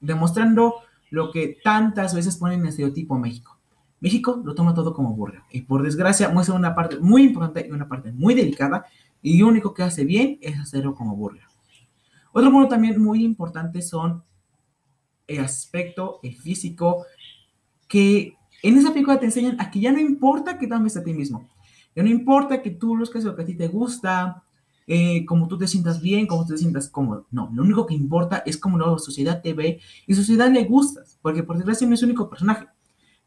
demostrando 0.00 0.76
lo 1.10 1.32
que 1.32 1.58
tantas 1.64 2.14
veces 2.14 2.36
ponen 2.36 2.60
en 2.60 2.66
estereotipo 2.66 3.18
México. 3.18 3.57
México 4.00 4.40
lo 4.44 4.54
toma 4.54 4.74
todo 4.74 4.94
como 4.94 5.14
burla 5.14 5.44
y 5.50 5.62
por 5.62 5.82
desgracia 5.82 6.28
muestra 6.28 6.54
una 6.54 6.74
parte 6.74 6.98
muy 6.98 7.24
importante 7.24 7.66
y 7.66 7.70
una 7.70 7.88
parte 7.88 8.12
muy 8.12 8.34
delicada 8.34 8.84
y 9.22 9.38
lo 9.38 9.48
único 9.48 9.74
que 9.74 9.82
hace 9.82 10.04
bien 10.04 10.38
es 10.40 10.58
hacerlo 10.58 10.94
como 10.94 11.16
burla. 11.16 11.48
Otro 12.32 12.50
punto 12.50 12.68
también 12.68 13.00
muy 13.00 13.24
importante 13.24 13.82
son 13.82 14.22
el 15.26 15.40
aspecto 15.40 16.20
el 16.22 16.34
físico 16.34 17.04
que 17.86 18.34
en 18.62 18.76
esa 18.76 18.92
película 18.92 19.18
te 19.18 19.26
enseñan 19.26 19.60
a 19.60 19.70
que 19.70 19.80
ya 19.80 19.92
no 19.92 19.98
importa 19.98 20.58
que 20.58 20.66
te 20.66 20.74
a 20.74 21.04
ti 21.04 21.14
mismo. 21.14 21.48
Ya 21.94 22.02
no 22.02 22.08
importa 22.10 22.62
que 22.62 22.70
tú 22.70 22.96
busques 22.96 23.24
lo 23.24 23.34
que 23.34 23.42
a 23.42 23.44
ti 23.44 23.54
te 23.54 23.68
gusta, 23.68 24.42
eh, 24.86 25.24
como 25.26 25.48
tú 25.48 25.58
te 25.58 25.66
sientas 25.66 26.00
bien, 26.00 26.26
como 26.26 26.46
tú 26.46 26.54
te 26.54 26.58
sientas 26.58 26.88
cómodo. 26.88 27.26
No, 27.30 27.50
lo 27.52 27.62
único 27.62 27.86
que 27.86 27.94
importa 27.94 28.42
es 28.46 28.56
cómo 28.56 28.78
la 28.78 28.98
sociedad 28.98 29.42
te 29.42 29.52
ve 29.52 29.80
y 30.06 30.12
la 30.12 30.18
sociedad 30.18 30.50
le 30.50 30.64
gustas, 30.64 31.18
porque 31.22 31.42
por 31.42 31.56
desgracia 31.56 31.86
no 31.86 31.94
es 31.94 32.02
el 32.02 32.10
único 32.10 32.28
personaje. 32.28 32.66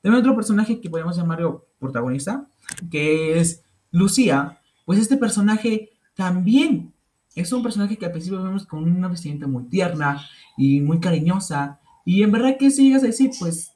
También 0.02 0.22
otro 0.22 0.36
personaje 0.36 0.82
que 0.82 0.90
podemos 0.90 1.16
llamarlo 1.16 1.68
protagonista, 1.80 2.48
que 2.90 3.40
es 3.40 3.64
Lucía, 3.92 4.60
pues 4.86 5.00
este 5.00 5.18
personaje 5.18 5.92
también 6.16 6.94
es 7.36 7.52
un 7.54 7.64
personaje 7.64 7.98
que 7.98 8.06
al 8.06 8.12
principio 8.12 8.44
vemos 8.44 8.66
con 8.66 8.84
una 8.84 9.08
vestimenta 9.08 9.48
muy 9.48 9.64
tierna 9.66 10.22
y 10.58 10.82
muy 10.82 11.00
cariñosa, 11.00 11.80
y 12.06 12.24
en 12.24 12.32
verdad 12.32 12.58
que 12.58 12.72
si 12.72 12.86
llegas 12.86 13.04
a 13.04 13.08
decir, 13.08 13.32
pues 13.40 13.72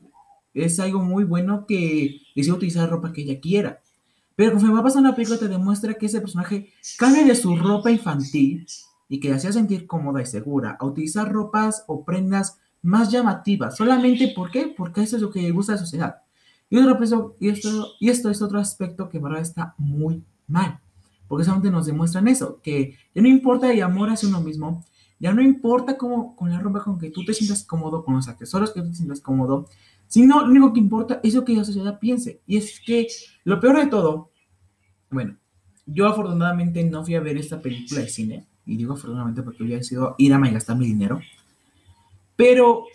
es 0.53 0.79
algo 0.79 0.99
muy 1.01 1.23
bueno 1.23 1.65
que 1.67 2.21
decide 2.35 2.55
utilizar 2.55 2.89
ropa 2.89 3.13
que 3.13 3.21
ella 3.21 3.39
quiera. 3.39 3.81
Pero 4.35 4.51
conforme 4.51 4.75
va 4.75 4.83
pasando 4.83 5.09
la 5.09 5.15
película 5.15 5.39
te 5.39 5.47
demuestra 5.47 5.93
que 5.93 6.07
ese 6.07 6.19
personaje 6.19 6.73
cambia 6.97 7.23
de 7.23 7.35
su 7.35 7.55
ropa 7.55 7.91
infantil 7.91 8.65
y 9.07 9.19
que 9.19 9.29
le 9.29 9.35
hacía 9.35 9.53
sentir 9.53 9.85
cómoda 9.87 10.21
y 10.21 10.25
segura 10.25 10.77
a 10.79 10.85
utilizar 10.85 11.31
ropas 11.31 11.83
o 11.87 12.03
prendas 12.03 12.59
más 12.85 13.11
llamativas. 13.11 13.75
¿Solamente 13.75 14.33
por 14.35 14.51
qué? 14.51 14.73
Porque 14.75 15.01
eso 15.01 15.15
es 15.15 15.21
lo 15.21 15.31
que 15.31 15.41
le 15.41 15.51
gusta 15.51 15.73
a 15.73 15.75
la 15.75 15.81
sociedad. 15.81 16.15
Y, 16.69 16.77
otro, 16.77 17.35
y, 17.39 17.49
esto, 17.49 17.93
y 17.99 18.09
esto 18.09 18.29
es 18.29 18.41
otro 18.41 18.59
aspecto 18.59 19.09
que 19.09 19.19
verdad 19.19 19.41
está 19.41 19.75
muy 19.77 20.23
mal. 20.47 20.79
Porque 21.27 21.43
solamente 21.43 21.71
nos 21.71 21.85
demuestran 21.85 22.27
eso, 22.27 22.59
que 22.61 22.95
ya 23.13 23.21
no 23.21 23.27
importa 23.27 23.71
el 23.71 23.81
amor 23.81 24.09
hacia 24.09 24.29
uno 24.29 24.41
mismo, 24.41 24.83
ya 25.19 25.33
no 25.33 25.41
importa 25.41 25.97
cómo 25.97 26.35
con 26.35 26.51
la 26.51 26.59
ropa 26.59 26.83
con 26.83 26.99
que 26.99 27.09
tú 27.09 27.25
te 27.25 27.33
sientas 27.33 27.63
cómodo, 27.63 28.03
con 28.03 28.15
los 28.15 28.27
accesorios 28.27 28.71
que 28.71 28.81
tú 28.81 28.89
te 28.89 28.95
sientas 28.95 29.21
cómodo, 29.21 29.67
Sino, 30.07 30.41
lo 30.41 30.51
único 30.51 30.73
que 30.73 30.79
importa 30.79 31.19
es 31.23 31.33
lo 31.33 31.43
que 31.43 31.55
la 31.55 31.63
sociedad 31.63 31.99
piense. 31.99 32.41
Y 32.45 32.57
es 32.57 32.79
que 32.79 33.07
lo 33.43 33.59
peor 33.59 33.79
de 33.79 33.87
todo, 33.87 34.31
bueno, 35.09 35.37
yo 35.85 36.07
afortunadamente 36.07 36.83
no 36.83 37.03
fui 37.03 37.15
a 37.15 37.19
ver 37.19 37.37
esta 37.37 37.61
película 37.61 38.01
de 38.01 38.09
cine. 38.09 38.47
Y 38.65 38.77
digo 38.77 38.93
afortunadamente 38.93 39.43
porque 39.43 39.63
hubiera 39.63 39.83
sido 39.83 40.15
ir 40.17 40.33
a 40.33 40.39
gastar 40.39 40.77
mi 40.77 40.85
dinero. 40.85 41.19
Pero 42.35 42.85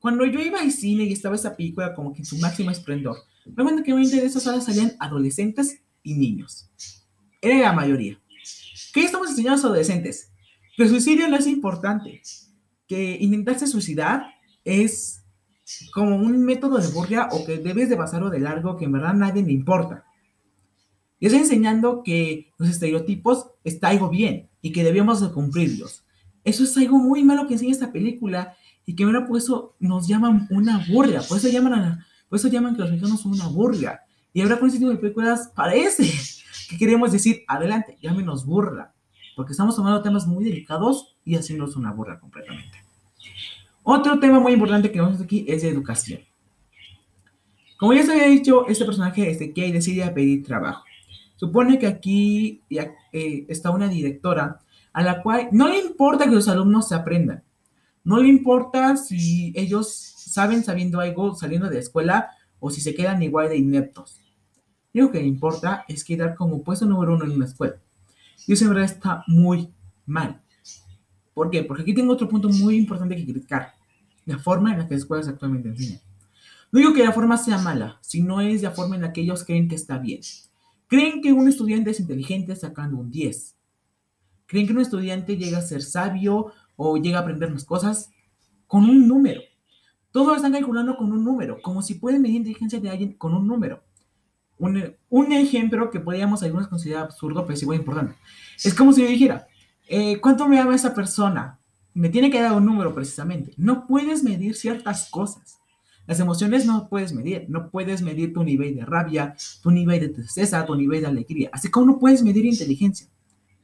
cuando 0.00 0.24
yo 0.26 0.40
iba 0.40 0.60
al 0.60 0.70
cine 0.70 1.04
y 1.04 1.12
estaba 1.12 1.34
esa 1.34 1.56
película 1.56 1.94
como 1.94 2.12
que 2.12 2.20
en 2.20 2.26
su 2.26 2.38
máximo 2.38 2.70
esplendor, 2.70 3.16
me 3.44 3.62
cuenta 3.62 3.82
que 3.82 3.94
de 3.94 4.26
esas 4.26 4.42
salas 4.42 4.64
salían 4.64 4.92
adolescentes 4.98 5.82
y 6.02 6.14
niños. 6.14 6.70
Era 7.40 7.58
la 7.58 7.72
mayoría. 7.72 8.20
¿Qué 8.92 9.04
estamos 9.04 9.30
enseñando 9.30 9.54
a 9.54 9.56
los 9.56 9.64
adolescentes? 9.64 10.32
Que 10.76 10.84
el 10.84 10.88
suicidio 10.88 11.28
no 11.28 11.36
es 11.36 11.46
importante. 11.46 12.22
Que 12.86 13.18
intentarse 13.20 13.66
suicidar 13.66 14.26
es 14.64 15.24
como 15.92 16.16
un 16.16 16.44
método 16.44 16.78
de 16.78 16.88
burla 16.88 17.28
o 17.32 17.44
que 17.44 17.58
debes 17.58 17.88
de 17.88 17.96
pasarlo 17.96 18.30
de 18.30 18.40
largo 18.40 18.76
que 18.76 18.84
en 18.84 18.92
verdad 18.92 19.14
nadie 19.14 19.42
le 19.42 19.52
importa. 19.52 20.04
Y 21.18 21.26
está 21.26 21.38
enseñando 21.38 22.02
que 22.02 22.52
los 22.58 22.68
estereotipos 22.68 23.50
está 23.64 23.88
algo 23.88 24.08
bien 24.08 24.50
y 24.60 24.72
que 24.72 24.84
debemos 24.84 25.20
de 25.20 25.32
cumplirlos. 25.32 26.04
Eso 26.44 26.64
es 26.64 26.76
algo 26.76 26.98
muy 26.98 27.24
malo 27.24 27.46
que 27.46 27.54
enseña 27.54 27.72
esta 27.72 27.92
película 27.92 28.56
y 28.86 28.94
que 28.94 29.04
ahora 29.04 29.26
por 29.26 29.36
eso 29.36 29.74
nos 29.80 30.06
llaman 30.06 30.46
una 30.50 30.86
burla, 30.88 31.20
por 31.22 31.38
eso 31.38 31.48
llaman, 31.48 32.04
por 32.28 32.38
eso 32.38 32.48
llaman 32.48 32.76
que 32.76 32.82
los 32.82 32.90
mexicanos 32.90 33.20
son 33.20 33.32
una 33.32 33.48
burla. 33.48 34.00
Y 34.32 34.40
ahora 34.40 34.58
con 34.58 34.68
este 34.68 34.78
tipo 34.78 34.90
de 34.90 34.96
películas 34.96 35.50
parece 35.54 36.08
que 36.70 36.78
queremos 36.78 37.10
decir, 37.10 37.42
adelante, 37.48 37.98
llámenos 38.00 38.46
burla, 38.46 38.94
porque 39.34 39.52
estamos 39.52 39.74
tomando 39.74 40.02
temas 40.02 40.26
muy 40.26 40.44
delicados 40.44 41.16
y 41.24 41.34
haciéndonos 41.34 41.74
una 41.74 41.90
burla 41.90 42.20
completamente. 42.20 42.78
Otro 43.82 44.18
tema 44.20 44.38
muy 44.40 44.52
importante 44.52 44.90
que 44.90 45.00
vemos 45.00 45.20
aquí 45.20 45.44
es 45.48 45.62
de 45.62 45.68
educación. 45.68 46.20
Como 47.76 47.92
ya 47.92 48.04
se 48.04 48.12
había 48.12 48.26
dicho, 48.26 48.66
este 48.68 48.84
personaje 48.84 49.30
es 49.30 49.38
de 49.38 49.52
que 49.52 49.72
decide 49.72 50.08
pedir 50.10 50.44
trabajo. 50.44 50.84
Supone 51.34 51.78
que 51.78 51.86
aquí 51.86 52.62
eh, 52.70 53.46
está 53.48 53.70
una 53.70 53.88
directora 53.88 54.60
a 54.92 55.02
la 55.02 55.22
cual 55.22 55.48
no 55.52 55.68
le 55.68 55.78
importa 55.78 56.24
que 56.24 56.34
los 56.34 56.48
alumnos 56.48 56.88
se 56.88 56.94
aprendan. 56.94 57.42
No 58.06 58.18
le 58.18 58.28
importa 58.28 58.96
si 58.96 59.52
ellos 59.56 59.88
saben 60.16 60.62
sabiendo 60.62 61.00
algo 61.00 61.34
saliendo 61.34 61.68
de 61.68 61.74
la 61.74 61.80
escuela 61.80 62.30
o 62.60 62.70
si 62.70 62.80
se 62.80 62.94
quedan 62.94 63.20
igual 63.20 63.48
de 63.48 63.56
ineptos. 63.56 64.20
Lo 64.92 65.10
que 65.10 65.18
le 65.18 65.26
importa 65.26 65.84
es 65.88 66.04
quedar 66.04 66.36
como 66.36 66.62
puesto 66.62 66.86
número 66.86 67.14
uno 67.14 67.24
en 67.24 67.32
una 67.32 67.46
escuela. 67.46 67.74
Y 68.46 68.52
eso 68.52 68.64
en 68.64 68.70
verdad 68.70 68.84
está 68.84 69.24
muy 69.26 69.74
mal. 70.06 70.40
¿Por 71.34 71.50
qué? 71.50 71.64
Porque 71.64 71.82
aquí 71.82 71.94
tengo 71.94 72.12
otro 72.12 72.28
punto 72.28 72.48
muy 72.48 72.76
importante 72.76 73.16
que 73.16 73.24
criticar. 73.24 73.72
La 74.24 74.38
forma 74.38 74.70
en 74.70 74.78
la 74.78 74.86
que 74.86 74.94
las 74.94 75.02
escuelas 75.02 75.26
actualmente 75.26 75.70
enseñan. 75.70 76.00
No 76.70 76.78
digo 76.78 76.94
que 76.94 77.02
la 77.02 77.10
forma 77.10 77.36
sea 77.36 77.58
mala, 77.58 77.98
sino 78.02 78.40
es 78.40 78.62
la 78.62 78.70
forma 78.70 78.94
en 78.94 79.02
la 79.02 79.12
que 79.12 79.22
ellos 79.22 79.42
creen 79.42 79.66
que 79.66 79.74
está 79.74 79.98
bien. 79.98 80.20
Creen 80.86 81.20
que 81.22 81.32
un 81.32 81.48
estudiante 81.48 81.90
es 81.90 81.98
inteligente 81.98 82.54
sacando 82.54 82.98
un 82.98 83.10
10. 83.10 83.56
Creen 84.46 84.68
que 84.68 84.72
un 84.74 84.80
estudiante 84.80 85.36
llega 85.36 85.58
a 85.58 85.62
ser 85.62 85.82
sabio 85.82 86.52
o 86.76 86.96
llega 86.96 87.18
a 87.18 87.22
aprender 87.22 87.50
más 87.50 87.64
cosas 87.64 88.10
con 88.66 88.84
un 88.84 89.08
número. 89.08 89.40
Todo 90.10 90.28
lo 90.28 90.36
están 90.36 90.52
calculando 90.52 90.96
con 90.96 91.12
un 91.12 91.24
número, 91.24 91.60
como 91.60 91.82
si 91.82 91.94
pueden 91.94 92.22
medir 92.22 92.36
inteligencia 92.36 92.80
de 92.80 92.90
alguien 92.90 93.12
con 93.14 93.34
un 93.34 93.46
número. 93.46 93.82
Un, 94.58 94.94
un 95.10 95.32
ejemplo 95.32 95.90
que 95.90 96.00
podríamos 96.00 96.42
algunos 96.42 96.68
considerar 96.68 97.04
absurdo, 97.04 97.42
pero 97.42 97.54
es 97.54 97.62
igual 97.62 97.78
importante. 97.78 98.14
Es 98.64 98.74
como 98.74 98.92
si 98.92 99.02
yo 99.02 99.08
dijera, 99.08 99.46
eh, 99.88 100.18
¿cuánto 100.20 100.48
me 100.48 100.58
ama 100.58 100.74
esa 100.74 100.94
persona? 100.94 101.58
Me 101.94 102.08
tiene 102.08 102.30
que 102.30 102.40
dar 102.40 102.52
un 102.52 102.64
número 102.64 102.94
precisamente. 102.94 103.52
No 103.56 103.86
puedes 103.86 104.22
medir 104.22 104.54
ciertas 104.54 105.10
cosas. 105.10 105.58
Las 106.06 106.20
emociones 106.20 106.66
no 106.66 106.88
puedes 106.88 107.12
medir. 107.12 107.46
No 107.48 107.70
puedes 107.70 108.02
medir 108.02 108.32
tu 108.32 108.44
nivel 108.44 108.76
de 108.76 108.84
rabia, 108.84 109.34
tu 109.62 109.70
nivel 109.70 110.00
de 110.00 110.08
tristeza, 110.08 110.64
tu 110.64 110.74
nivel 110.74 111.02
de 111.02 111.08
alegría. 111.08 111.50
Así 111.52 111.70
como 111.70 111.86
no 111.86 111.98
puedes 111.98 112.22
medir 112.22 112.46
inteligencia. 112.46 113.08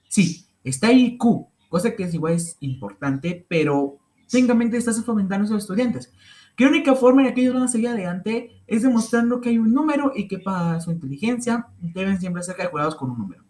Sí, 0.08 0.46
está 0.64 0.92
IQ, 0.92 1.46
cosa 1.72 1.96
que 1.96 2.04
es 2.04 2.12
igual 2.14 2.34
es 2.34 2.58
importante, 2.60 3.46
pero 3.48 3.96
técnicamente 4.28 4.76
estás 4.76 5.02
fomentando 5.04 5.46
a 5.46 5.50
los 5.50 5.62
estudiantes. 5.62 6.12
Que 6.54 6.64
la 6.64 6.70
única 6.70 6.94
forma 6.94 7.22
en 7.22 7.28
la 7.28 7.34
que 7.34 7.40
ellos 7.40 7.54
van 7.54 7.62
a 7.62 7.68
seguir 7.68 7.88
adelante 7.88 8.62
es 8.66 8.82
demostrando 8.82 9.40
que 9.40 9.48
hay 9.48 9.58
un 9.58 9.72
número 9.72 10.12
y 10.14 10.28
que 10.28 10.38
para 10.38 10.78
su 10.80 10.92
inteligencia 10.92 11.66
deben 11.80 12.20
siempre 12.20 12.42
ser 12.42 12.56
calculados 12.56 12.94
con 12.94 13.10
un 13.10 13.18
número. 13.18 13.42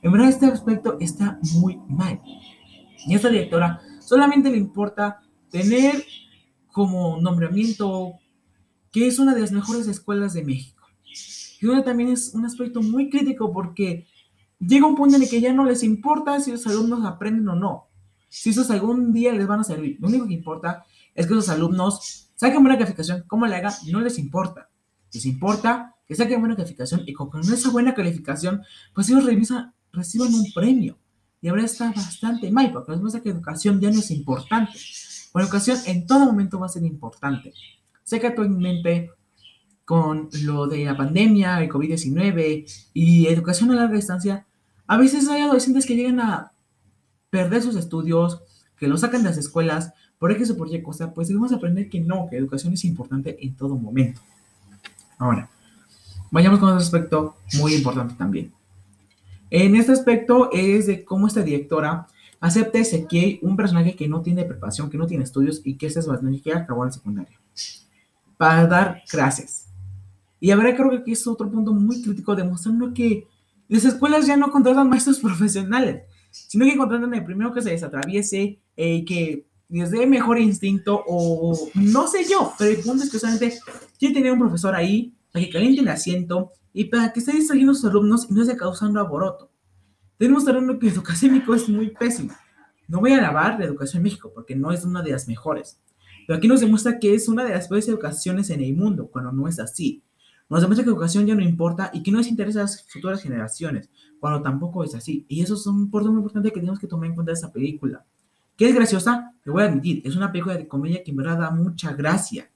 En 0.00 0.10
verdad, 0.10 0.30
este 0.30 0.46
aspecto 0.46 0.96
está 1.00 1.38
muy 1.54 1.78
mal. 1.86 2.22
Y 3.06 3.12
a 3.12 3.16
esta 3.16 3.28
directora 3.28 3.80
solamente 4.00 4.50
le 4.50 4.56
importa 4.56 5.20
tener 5.50 6.02
como 6.72 7.20
nombramiento 7.20 8.14
que 8.90 9.06
es 9.06 9.18
una 9.18 9.34
de 9.34 9.42
las 9.42 9.52
mejores 9.52 9.86
escuelas 9.86 10.32
de 10.32 10.44
México. 10.44 10.86
Y 11.60 11.66
uno 11.66 11.82
también 11.84 12.08
es 12.08 12.32
un 12.34 12.46
aspecto 12.46 12.80
muy 12.80 13.10
crítico 13.10 13.52
porque 13.52 14.06
llega 14.58 14.86
un 14.86 14.94
punto 14.94 15.16
en 15.16 15.22
el 15.22 15.28
que 15.28 15.40
ya 15.40 15.52
no 15.52 15.64
les 15.64 15.82
importa 15.82 16.40
si 16.40 16.52
los 16.52 16.66
alumnos 16.66 17.04
aprenden 17.04 17.48
o 17.48 17.56
no, 17.56 17.88
si 18.28 18.50
esos 18.50 18.70
algún 18.70 19.12
día 19.12 19.32
les 19.32 19.46
van 19.46 19.60
a 19.60 19.64
servir. 19.64 19.98
Lo 20.00 20.08
único 20.08 20.26
que 20.26 20.34
importa 20.34 20.84
es 21.14 21.26
que 21.26 21.34
los 21.34 21.48
alumnos 21.48 22.30
saquen 22.34 22.62
buena 22.62 22.78
calificación, 22.78 23.24
como 23.26 23.46
le 23.46 23.56
hagan, 23.56 23.72
no 23.90 24.00
les 24.00 24.18
importa. 24.18 24.68
Les 25.12 25.24
importa 25.26 25.94
que 26.06 26.14
saquen 26.14 26.40
buena 26.40 26.56
calificación 26.56 27.02
y 27.06 27.12
con 27.12 27.40
esa 27.40 27.70
buena 27.70 27.94
calificación, 27.94 28.62
pues 28.94 29.08
ellos 29.08 29.24
reciban 29.92 30.34
un 30.34 30.52
premio. 30.54 30.98
Y 31.40 31.48
ahora 31.48 31.64
está 31.64 31.92
bastante 31.92 32.50
mal, 32.50 32.72
porque 32.72 32.92
les 32.92 33.00
muestra 33.00 33.22
que 33.22 33.30
educación 33.30 33.80
ya 33.80 33.90
no 33.90 33.98
es 33.98 34.10
importante. 34.10 34.72
La 35.34 35.42
educación 35.42 35.78
en 35.86 36.06
todo 36.06 36.24
momento 36.24 36.58
va 36.58 36.66
a 36.66 36.70
ser 36.70 36.84
importante. 36.84 37.52
Sé 38.02 38.20
que 38.20 38.28
actualmente 38.28 39.10
con 39.86 40.28
lo 40.42 40.66
de 40.66 40.84
la 40.84 40.96
pandemia, 40.96 41.62
el 41.62 41.70
COVID-19 41.70 42.90
y 42.92 43.28
educación 43.28 43.70
a 43.70 43.76
larga 43.76 43.94
distancia, 43.94 44.44
a 44.88 44.96
veces 44.98 45.28
hay 45.28 45.42
adolescentes 45.42 45.86
que 45.86 45.94
llegan 45.94 46.20
a 46.20 46.52
perder 47.30 47.62
sus 47.62 47.76
estudios, 47.76 48.42
que 48.76 48.88
lo 48.88 48.98
sacan 48.98 49.22
de 49.22 49.28
las 49.28 49.38
escuelas, 49.38 49.94
por 50.18 50.32
X 50.32 50.50
o 50.50 50.56
por 50.56 50.72
Y 50.72 50.82
cosa, 50.82 51.14
pues 51.14 51.28
debemos 51.28 51.52
aprender 51.52 51.88
que 51.88 52.00
no, 52.00 52.26
que 52.28 52.36
educación 52.36 52.72
es 52.74 52.84
importante 52.84 53.38
en 53.40 53.54
todo 53.54 53.76
momento. 53.76 54.20
Ahora, 55.18 55.48
vayamos 56.32 56.58
con 56.58 56.70
otro 56.70 56.80
aspecto 56.80 57.36
muy 57.58 57.74
importante 57.74 58.14
también. 58.14 58.52
En 59.50 59.76
este 59.76 59.92
aspecto 59.92 60.50
es 60.52 60.88
de 60.88 61.04
cómo 61.04 61.28
esta 61.28 61.42
directora 61.42 62.08
acepta 62.40 62.78
Ezequiel, 62.78 63.38
un 63.42 63.56
personaje 63.56 63.94
que 63.94 64.08
no 64.08 64.20
tiene 64.20 64.44
preparación, 64.44 64.90
que 64.90 64.98
no 64.98 65.06
tiene 65.06 65.22
estudios 65.22 65.60
y 65.64 65.76
que 65.76 65.86
es 65.86 65.96
que 66.42 66.52
acabó 66.52 66.84
en 66.84 66.92
secundaria, 66.92 67.38
para 68.36 68.66
dar 68.66 69.02
clases. 69.08 69.65
Y 70.46 70.52
ahora 70.52 70.76
creo 70.76 70.90
que 70.90 70.98
aquí 70.98 71.10
es 71.10 71.26
otro 71.26 71.50
punto 71.50 71.72
muy 71.72 72.00
crítico, 72.00 72.36
demostrando 72.36 72.94
que 72.94 73.26
las 73.66 73.84
escuelas 73.84 74.28
ya 74.28 74.36
no 74.36 74.52
contratan 74.52 74.88
maestros 74.88 75.18
profesionales, 75.20 76.04
sino 76.30 76.64
que 76.64 76.76
contratan 76.76 77.12
el 77.14 77.24
primero 77.24 77.52
que 77.52 77.62
se 77.62 77.70
les 77.70 77.82
atraviese, 77.82 78.60
eh, 78.76 79.04
que 79.04 79.44
les 79.68 79.90
dé 79.90 80.06
mejor 80.06 80.38
instinto 80.38 81.02
o 81.04 81.58
no 81.74 82.06
sé 82.06 82.26
yo, 82.30 82.52
pero 82.56 82.70
el 82.70 82.76
punto 82.76 83.02
es 83.02 83.10
que 83.10 83.18
solamente 83.18 83.58
quiere 83.98 84.14
tener 84.14 84.30
un 84.30 84.38
profesor 84.38 84.76
ahí 84.76 85.12
para 85.32 85.44
que 85.44 85.50
caliente 85.50 85.80
el 85.80 85.88
asiento 85.88 86.52
y 86.72 86.84
para 86.84 87.12
que 87.12 87.18
esté 87.18 87.32
distrayendo 87.32 87.72
a 87.72 87.74
sus 87.74 87.90
alumnos 87.90 88.28
y 88.30 88.32
no 88.32 88.42
esté 88.42 88.56
causando 88.56 89.00
aboroto. 89.00 89.50
Tenemos 90.16 90.46
hablando 90.46 90.78
que 90.78 90.90
el 90.90 90.96
académico 90.96 91.56
es 91.56 91.68
muy 91.68 91.90
pésimo. 91.90 92.32
No 92.86 93.00
voy 93.00 93.14
a 93.14 93.18
alabar 93.18 93.58
la 93.58 93.64
educación 93.64 93.98
en 93.98 94.04
México 94.04 94.30
porque 94.32 94.54
no 94.54 94.70
es 94.70 94.84
una 94.84 95.02
de 95.02 95.10
las 95.10 95.26
mejores. 95.26 95.80
Pero 96.24 96.38
aquí 96.38 96.46
nos 96.46 96.60
demuestra 96.60 97.00
que 97.00 97.14
es 97.14 97.26
una 97.26 97.42
de 97.42 97.50
las 97.50 97.66
peores 97.66 97.88
educaciones 97.88 98.50
en 98.50 98.60
el 98.60 98.76
mundo, 98.76 99.08
cuando 99.08 99.32
no 99.32 99.48
es 99.48 99.58
así. 99.58 100.04
Nos 100.48 100.60
demuestra 100.60 100.84
que 100.84 100.90
educación 100.90 101.26
ya 101.26 101.34
no 101.34 101.42
importa 101.42 101.90
y 101.92 102.02
que 102.02 102.12
no 102.12 102.18
les 102.18 102.28
interesa 102.28 102.60
a 102.60 102.62
las 102.62 102.86
futuras 102.86 103.22
generaciones, 103.22 103.90
cuando 104.20 104.42
tampoco 104.42 104.84
es 104.84 104.94
así. 104.94 105.26
Y 105.28 105.42
eso 105.42 105.54
es 105.54 105.66
un 105.66 105.90
punto 105.90 106.10
muy 106.10 106.18
importante 106.18 106.52
que 106.52 106.60
tenemos 106.60 106.78
que 106.78 106.86
tomar 106.86 107.08
en 107.08 107.14
cuenta 107.14 107.30
de 107.30 107.34
esta 107.34 107.52
película. 107.52 108.04
¿Qué 108.56 108.68
es 108.68 108.74
graciosa? 108.74 109.34
Te 109.42 109.50
voy 109.50 109.62
a 109.62 109.66
admitir, 109.66 110.02
es 110.04 110.16
una 110.16 110.32
película 110.32 110.56
de 110.56 110.68
comedia 110.68 111.02
que 111.02 111.10
en 111.10 111.16
verdad 111.16 111.38
da 111.38 111.50
mucha 111.50 111.92
gracia. 111.92 112.50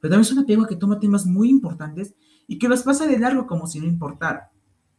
Pero 0.00 0.12
también 0.12 0.22
es 0.22 0.32
una 0.32 0.44
película 0.44 0.68
que 0.68 0.76
toma 0.76 0.98
temas 0.98 1.26
muy 1.26 1.48
importantes 1.48 2.14
y 2.46 2.58
que 2.58 2.68
los 2.68 2.82
pasa 2.82 3.06
de 3.06 3.18
largo 3.18 3.46
como 3.46 3.66
si 3.66 3.78
no 3.80 3.86
importara. 3.86 4.50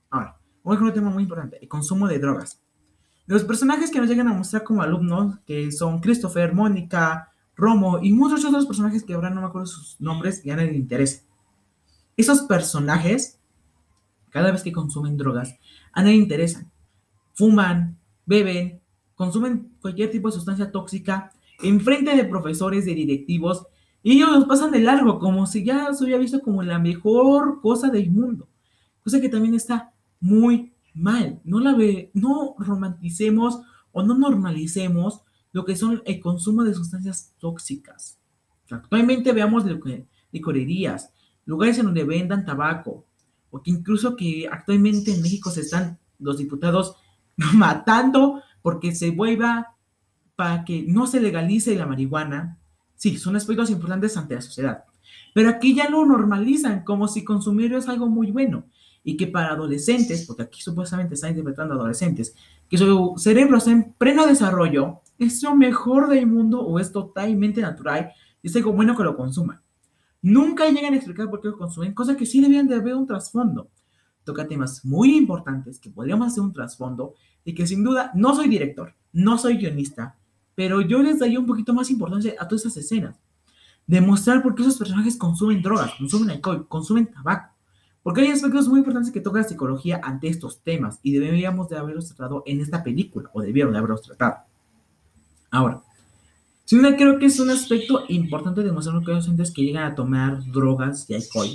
Ahora, 0.10 0.40
un 0.64 0.94
tema 0.94 1.10
muy 1.10 1.24
importante, 1.24 1.60
el 1.62 1.68
consumo 1.68 2.08
de 2.08 2.20
drogas. 2.20 2.62
Los 3.28 3.44
personajes 3.44 3.92
que 3.92 4.00
nos 4.00 4.08
llegan 4.08 4.28
a 4.28 4.34
mostrar 4.34 4.64
como 4.64 4.82
alumnos, 4.82 5.40
que 5.46 5.72
son 5.72 6.00
Christopher, 6.00 6.54
Mónica, 6.54 7.30
Romo 7.56 8.00
y 8.02 8.12
muchos 8.12 8.44
otros 8.46 8.66
personajes 8.66 9.04
que 9.04 9.14
ahora 9.14 9.30
no 9.30 9.42
me 9.42 9.48
acuerdo 9.48 9.68
sus 9.68 10.00
nombres 10.00 10.46
y 10.46 10.52
a 10.52 10.56
nadie 10.56 10.72
le 10.72 10.78
interesa. 10.78 11.24
Esos 12.18 12.42
personajes, 12.42 13.40
cada 14.30 14.52
vez 14.52 14.64
que 14.64 14.72
consumen 14.72 15.18
drogas, 15.18 15.56
a 15.92 16.04
nadie 16.04 16.16
interesan. 16.16 16.72
Fuman, 17.34 17.98
beben, 18.26 18.82
consumen 19.16 19.72
cualquier 19.82 20.12
tipo 20.12 20.30
de 20.30 20.36
sustancia 20.36 20.72
tóxica 20.72 21.32
en 21.62 21.80
frente 21.82 22.16
de 22.16 22.26
profesores, 22.26 22.86
de 22.86 22.94
directivos, 22.94 23.68
y 24.04 24.14
ellos 24.14 24.32
los 24.32 24.46
pasan 24.46 24.72
de 24.72 24.80
largo, 24.80 25.20
como 25.20 25.48
si 25.48 25.64
ya 25.64 25.92
se 25.94 26.04
hubiera 26.04 26.20
visto 26.20 26.42
como 26.42 26.62
la 26.62 26.78
mejor 26.78 27.60
cosa 27.62 27.90
del 27.90 28.12
mundo. 28.12 28.48
Cosa 29.04 29.20
que 29.20 29.30
también 29.30 29.56
está 29.56 29.94
muy 30.20 30.74
mal. 30.94 31.40
No 31.44 31.60
la 31.60 31.76
ve, 31.76 32.12
no 32.14 32.56
romanticemos 32.60 33.62
o 33.92 34.04
no 34.04 34.16
normalicemos 34.16 35.22
lo 35.52 35.66
que 35.66 35.76
son 35.76 36.02
el 36.06 36.20
consumo 36.20 36.64
de 36.64 36.74
sustancias 36.74 37.34
tóxicas. 37.40 38.20
Actualmente 38.70 39.32
veamos 39.32 39.64
licorerías, 40.32 41.12
lugares 41.46 41.78
en 41.78 41.86
donde 41.86 42.04
vendan 42.04 42.46
tabaco, 42.46 43.06
o 43.50 43.62
que 43.62 43.72
incluso 43.72 44.16
que 44.16 44.48
actualmente 44.52 45.14
en 45.14 45.22
México 45.22 45.50
se 45.50 45.62
están 45.62 46.00
los 46.20 46.38
diputados 46.38 46.96
matando 47.54 48.42
porque 48.62 48.94
se 48.96 49.12
vuelva 49.12 49.76
para 50.36 50.66
que 50.66 50.84
no 50.88 51.08
se 51.08 51.22
legalice 51.22 51.76
la 51.76 51.86
marihuana. 51.86 52.58
Sí, 52.96 53.18
son 53.18 53.36
aspectos 53.36 53.70
importantes 53.70 54.18
ante 54.18 54.36
la 54.36 54.42
sociedad. 54.42 54.84
Pero 55.34 55.50
aquí 55.50 55.76
ya 55.76 55.90
lo 55.90 56.06
normalizan 56.06 56.84
como 56.84 57.08
si 57.08 57.24
consumir 57.24 57.74
es 57.74 57.88
algo 57.88 58.08
muy 58.08 58.32
bueno 58.32 58.66
y 59.04 59.18
que 59.18 59.28
para 59.28 59.50
adolescentes, 59.50 60.26
porque 60.26 60.44
aquí 60.44 60.62
supuestamente 60.62 61.14
están 61.14 61.30
interpretando 61.32 61.76
adolescentes, 61.76 62.36
que 62.68 62.78
su 62.78 63.14
cerebro 63.18 63.58
está 63.58 63.72
en 63.72 63.94
pleno 63.94 64.26
desarrollo, 64.26 65.02
es 65.20 65.44
lo 65.44 65.56
mejor 65.56 66.10
del 66.10 66.26
mundo 66.26 66.62
o 66.62 66.80
es 66.80 66.92
totalmente 66.92 67.62
natural 67.62 68.12
y 68.42 68.48
es 68.48 68.56
algo 68.56 68.74
bueno 68.74 68.98
que 68.98 69.04
lo 69.04 69.16
consuman. 69.16 69.62
Nunca 70.26 70.68
llegan 70.68 70.94
a 70.94 70.96
explicar 70.96 71.30
por 71.30 71.40
qué 71.40 71.50
lo 71.50 71.58
consumen, 71.60 71.94
cosa 71.94 72.18
que 72.18 72.26
sí 72.26 72.42
debían 72.42 72.68
de 72.68 72.74
haber 72.74 72.96
un 72.96 73.06
trasfondo. 73.06 73.70
toca 74.24 74.48
temas 74.48 74.84
muy 74.84 75.16
importantes 75.16 75.80
que 75.80 75.92
podríamos 75.92 76.26
hacer 76.26 76.42
un 76.42 76.52
trasfondo 76.52 77.14
y 77.44 77.54
que 77.54 77.68
sin 77.68 77.84
duda 77.84 78.10
no 78.16 78.34
soy 78.34 78.48
director, 78.50 78.96
no 79.14 79.38
soy 79.38 79.58
guionista, 79.58 80.18
pero 80.56 80.82
yo 80.82 81.04
les 81.04 81.20
daría 81.20 81.40
un 81.40 81.46
poquito 81.46 81.76
más 81.76 81.92
importancia 81.92 82.34
a 82.40 82.48
todas 82.48 82.66
esas 82.66 82.78
escenas. 82.78 83.20
Demostrar 83.86 84.42
por 84.42 84.56
qué 84.56 84.64
esos 84.64 84.80
personajes 84.80 85.16
consumen 85.16 85.62
drogas, 85.62 85.92
consumen 85.96 86.32
alcohol, 86.32 86.68
consumen 86.68 87.06
tabaco. 87.06 87.54
Porque 88.02 88.22
hay 88.22 88.30
aspectos 88.30 88.68
muy 88.68 88.80
importantes 88.80 89.14
que 89.14 89.22
toca 89.22 89.42
la 89.42 89.48
psicología 89.48 90.02
ante 90.04 90.28
estos 90.28 90.64
temas 90.64 91.00
y 91.04 91.14
deberíamos 91.14 91.70
de 91.70 91.78
haberlos 91.78 92.08
tratado 92.08 92.42
en 92.48 92.62
esta 92.62 92.84
película 92.84 93.30
o 93.32 93.44
debieron 93.44 93.74
de 93.74 93.78
haberlos 93.78 94.02
tratado. 94.02 94.38
Ahora, 95.52 95.84
duda 96.70 96.96
creo 96.96 97.20
que 97.20 97.28
es 97.28 97.40
un 97.40 97.50
aspecto 97.50 98.06
importante 98.10 98.64
demostrar 98.64 99.04
que 99.04 99.12
hay 99.12 99.18
docentes 99.18 99.52
que 99.52 99.64
llegan 99.64 99.92
a 99.92 99.96
tomar 99.96 100.44
drogas 100.52 101.10
y 101.10 101.16
alcohol. 101.16 101.50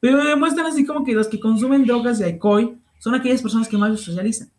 Pero 0.00 0.24
demuestran 0.24 0.66
así 0.66 0.86
como 0.86 1.04
que 1.04 1.12
los 1.12 1.28
que 1.28 1.40
consumen 1.40 1.84
drogas 1.84 2.20
y 2.20 2.24
alcohol 2.24 2.78
son 2.98 3.14
aquellas 3.14 3.42
personas 3.42 3.68
que 3.68 3.76
más 3.76 4.00
socializan. 4.00 4.50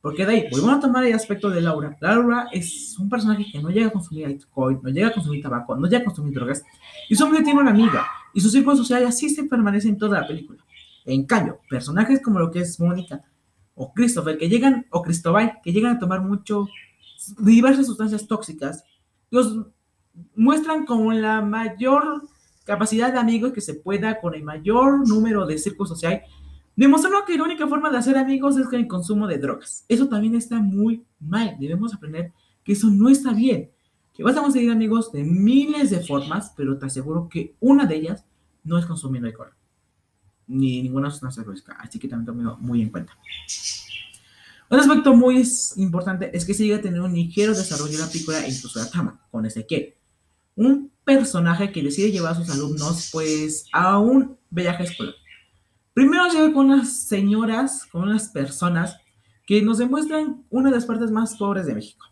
Porque 0.00 0.26
de 0.26 0.32
ahí, 0.32 0.44
volvemos 0.50 0.76
a 0.76 0.80
tomar 0.80 1.04
el 1.04 1.14
aspecto 1.14 1.48
de 1.48 1.62
Laura. 1.62 1.96
Laura 2.00 2.48
es 2.52 2.94
un 2.98 3.08
personaje 3.08 3.46
que 3.50 3.62
no 3.62 3.70
llega 3.70 3.86
a 3.86 3.90
consumir 3.90 4.26
alcohol, 4.26 4.78
no 4.82 4.90
llega 4.90 5.08
a 5.08 5.12
consumir 5.12 5.42
tabaco, 5.42 5.74
no 5.76 5.86
llega 5.86 6.02
a 6.02 6.04
consumir 6.04 6.34
drogas. 6.34 6.62
Y 7.08 7.14
solamente 7.14 7.44
tiene 7.44 7.60
una 7.60 7.70
amiga. 7.70 8.06
Y 8.34 8.40
su 8.40 8.50
círculo 8.50 8.76
social 8.76 9.06
así 9.06 9.30
se 9.30 9.44
permanece 9.44 9.88
en 9.88 9.96
toda 9.96 10.20
la 10.20 10.26
película. 10.26 10.62
En 11.06 11.24
cambio, 11.24 11.60
personajes 11.70 12.20
como 12.20 12.38
lo 12.38 12.50
que 12.50 12.60
es 12.60 12.78
Mónica 12.78 13.22
o 13.74 13.92
Christopher, 13.92 14.38
que 14.38 14.48
llegan, 14.48 14.86
o 14.90 15.02
Cristóbal, 15.02 15.58
que 15.62 15.72
llegan 15.72 15.96
a 15.96 15.98
tomar 15.98 16.20
mucho, 16.20 16.68
diversas 17.38 17.86
sustancias 17.86 18.26
tóxicas, 18.26 18.84
los 19.30 19.66
muestran 20.34 20.86
como 20.86 21.12
la 21.12 21.40
mayor 21.40 22.22
capacidad 22.64 23.12
de 23.12 23.18
amigos 23.18 23.52
que 23.52 23.60
se 23.60 23.74
pueda, 23.74 24.20
con 24.20 24.34
el 24.34 24.42
mayor 24.42 25.06
número 25.06 25.46
de 25.46 25.58
círculos 25.58 25.90
social, 25.90 26.22
demostrando 26.76 27.24
que 27.26 27.36
la 27.36 27.44
única 27.44 27.68
forma 27.68 27.90
de 27.90 27.98
hacer 27.98 28.16
amigos 28.16 28.56
es 28.56 28.66
con 28.66 28.80
el 28.80 28.88
consumo 28.88 29.26
de 29.26 29.38
drogas. 29.38 29.84
Eso 29.88 30.08
también 30.08 30.34
está 30.34 30.58
muy 30.60 31.04
mal. 31.20 31.56
Debemos 31.60 31.94
aprender 31.94 32.32
que 32.64 32.72
eso 32.72 32.88
no 32.88 33.08
está 33.08 33.32
bien. 33.32 33.70
Que 34.12 34.22
vas 34.22 34.36
a 34.36 34.42
conseguir 34.42 34.70
amigos 34.70 35.12
de 35.12 35.24
miles 35.24 35.90
de 35.90 36.00
formas, 36.00 36.52
pero 36.56 36.78
te 36.78 36.86
aseguro 36.86 37.28
que 37.28 37.54
una 37.60 37.84
de 37.84 37.96
ellas 37.96 38.24
no 38.62 38.78
es 38.78 38.86
consumiendo 38.86 39.28
alcohol. 39.28 39.52
Ni 40.46 40.82
ninguna 40.82 41.10
sustancia 41.10 41.44
tóxica. 41.44 41.76
Así 41.80 41.98
que 41.98 42.08
también 42.08 42.36
tomo 42.36 42.56
muy 42.58 42.80
en 42.80 42.90
cuenta. 42.90 43.12
Un 44.74 44.80
aspecto 44.80 45.14
muy 45.14 45.40
importante 45.76 46.36
es 46.36 46.44
que 46.44 46.52
se 46.52 46.64
llega 46.64 46.78
a 46.78 46.80
tener 46.80 47.00
un 47.00 47.14
ligero 47.14 47.54
desarrollo 47.54 47.92
de 47.92 47.98
la 47.98 48.10
película 48.10 48.44
e 48.44 48.50
incluso 48.50 48.80
la 48.80 48.90
trama, 48.90 49.24
con 49.30 49.46
ese 49.46 49.64
que 49.64 49.96
un 50.56 50.90
personaje 51.04 51.70
que 51.70 51.80
decide 51.80 52.10
llevar 52.10 52.32
a 52.32 52.34
sus 52.34 52.50
alumnos 52.50 53.10
pues 53.12 53.66
a 53.72 54.00
un 54.00 54.36
viaje 54.50 54.82
escolar. 54.82 55.14
Primero 55.92 56.26
llega 56.26 56.52
con 56.52 56.72
unas 56.72 56.92
señoras, 57.06 57.86
con 57.86 58.02
unas 58.02 58.30
personas 58.30 58.96
que 59.46 59.62
nos 59.62 59.78
demuestran 59.78 60.44
una 60.50 60.70
de 60.70 60.74
las 60.74 60.86
partes 60.86 61.12
más 61.12 61.36
pobres 61.36 61.66
de 61.66 61.74
México. 61.76 62.06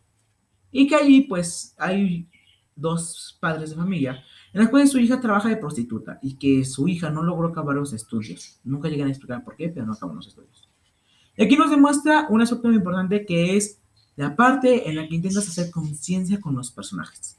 Y 0.70 0.86
que 0.86 0.94
allí 0.94 1.22
pues 1.22 1.74
hay 1.78 2.28
dos 2.76 3.38
padres 3.40 3.70
de 3.70 3.76
familia 3.76 4.22
en 4.52 4.60
las 4.60 4.68
cuales 4.68 4.92
su 4.92 5.00
hija 5.00 5.20
trabaja 5.20 5.48
de 5.48 5.56
prostituta 5.56 6.20
y 6.22 6.36
que 6.36 6.64
su 6.64 6.86
hija 6.86 7.10
no 7.10 7.24
logró 7.24 7.48
acabar 7.48 7.74
los 7.74 7.92
estudios. 7.92 8.60
Nunca 8.62 8.88
llegan 8.88 9.08
a 9.08 9.10
explicar 9.10 9.42
por 9.42 9.56
qué, 9.56 9.68
pero 9.68 9.84
no 9.84 9.94
acabó 9.94 10.14
los 10.14 10.28
estudios. 10.28 10.71
Y 11.36 11.44
aquí 11.44 11.56
nos 11.56 11.70
demuestra 11.70 12.26
un 12.28 12.42
aspecto 12.42 12.68
muy 12.68 12.76
importante 12.76 13.24
que 13.24 13.56
es 13.56 13.78
la 14.16 14.36
parte 14.36 14.88
en 14.88 14.96
la 14.96 15.08
que 15.08 15.14
intentas 15.14 15.48
hacer 15.48 15.70
conciencia 15.70 16.40
con 16.40 16.54
los 16.54 16.70
personajes. 16.70 17.38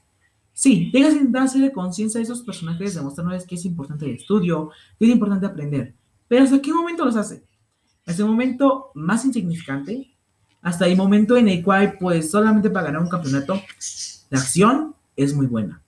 Sí, 0.52 0.90
llegas 0.92 1.14
a 1.14 1.16
intentar 1.16 1.42
hacer 1.42 1.72
conciencia 1.72 2.18
de 2.18 2.24
esos 2.24 2.42
personajes, 2.42 2.94
demostrándoles 2.94 3.46
que 3.46 3.56
es 3.56 3.64
importante 3.64 4.06
el 4.06 4.16
estudio, 4.16 4.70
que 4.98 5.04
es 5.04 5.10
importante 5.10 5.46
aprender. 5.46 5.94
Pero 6.28 6.44
¿hasta 6.44 6.60
qué 6.60 6.72
momento 6.72 7.04
los 7.04 7.16
hace? 7.16 7.44
Hasta 8.06 8.22
el 8.22 8.28
momento 8.28 8.90
más 8.94 9.24
insignificante, 9.24 10.14
hasta 10.62 10.86
el 10.86 10.96
momento 10.96 11.36
en 11.36 11.48
el 11.48 11.62
cual, 11.62 11.96
pues, 11.98 12.30
solamente 12.30 12.70
para 12.70 12.86
ganar 12.86 13.02
un 13.02 13.08
campeonato, 13.08 13.60
la 14.30 14.38
acción 14.38 14.94
es 15.16 15.34
muy 15.34 15.46
buena. 15.46 15.80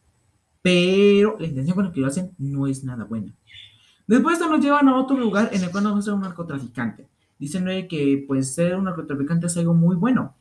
Pero 0.62 1.37
la 1.38 1.46
intención 1.46 1.74
con 1.74 1.85
la 1.87 1.92
que 1.92 2.00
lo 2.00 2.09
hacen 2.09 2.33
no 2.38 2.66
es 2.66 2.83
nada 2.85 3.04
buena. 3.04 3.33
Después 4.07 4.35
esto 4.35 4.50
nos 4.50 4.64
llevan 4.64 4.88
a 4.88 4.96
otro 4.96 5.16
lugar 5.16 5.50
en 5.52 5.62
el 5.62 5.70
cual 5.70 5.85
nos 5.85 5.98
a 5.98 6.02
ser 6.02 6.14
un 6.14 6.20
narcotraficante. 6.20 7.09
Dicen 7.38 7.66
que 7.88 8.25
pues 8.27 8.55
ser 8.55 8.77
un 8.77 8.85
narcotraficante 8.85 9.46
es 9.46 9.57
algo 9.57 9.75
muy 9.75 9.96
bueno. 9.96 10.35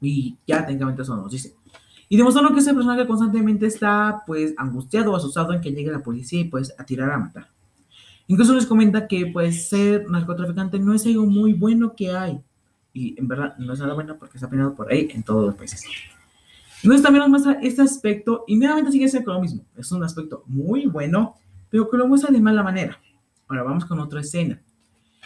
Y 0.00 0.36
ya 0.46 0.64
técnicamente 0.64 1.02
eso 1.02 1.16
nos 1.16 1.30
dice. 1.30 1.54
Y 2.08 2.16
demostrando 2.16 2.52
que 2.52 2.60
ese 2.60 2.74
personaje 2.74 3.06
constantemente 3.06 3.66
está 3.66 4.22
pues 4.26 4.54
angustiado 4.56 5.12
o 5.12 5.16
asustado 5.16 5.52
en 5.52 5.60
que 5.60 5.70
llegue 5.70 5.92
la 5.92 6.02
policía 6.02 6.40
y 6.40 6.44
pues 6.44 6.74
a 6.76 6.84
tirar 6.84 7.10
a 7.10 7.18
matar. 7.18 7.48
Incluso 8.26 8.54
les 8.54 8.66
comenta 8.66 9.06
que 9.06 9.26
pues 9.26 9.68
ser 9.68 10.08
narcotraficante 10.08 10.78
no 10.78 10.94
es 10.94 11.06
algo 11.06 11.26
muy 11.26 11.52
bueno 11.52 11.94
que 11.94 12.12
hay. 12.12 12.40
Y 12.92 13.18
en 13.18 13.28
verdad 13.28 13.56
no 13.58 13.72
es 13.72 13.80
nada 13.80 13.94
bueno 13.94 14.16
porque 14.18 14.38
está 14.38 14.48
penado 14.48 14.74
por 14.74 14.90
ahí 14.90 15.08
en 15.12 15.22
todos 15.22 15.46
los 15.46 15.54
países. 15.54 15.84
Entonces 16.82 17.02
también 17.02 17.20
nos 17.20 17.30
muestra 17.30 17.58
este 17.62 17.82
aspecto 17.82 18.44
y 18.46 18.56
nuevamente 18.56 18.90
sigue 18.90 19.08
siendo 19.08 19.32
lo 19.32 19.40
mismo. 19.40 19.64
Es 19.76 19.92
un 19.92 20.02
aspecto 20.02 20.44
muy 20.46 20.86
bueno, 20.86 21.36
pero 21.68 21.90
que 21.90 21.96
lo 21.96 22.08
muestra 22.08 22.32
de 22.32 22.40
mala 22.40 22.62
manera. 22.62 22.98
Ahora 23.46 23.62
vamos 23.62 23.84
con 23.84 24.00
otra 24.00 24.20
escena. 24.20 24.60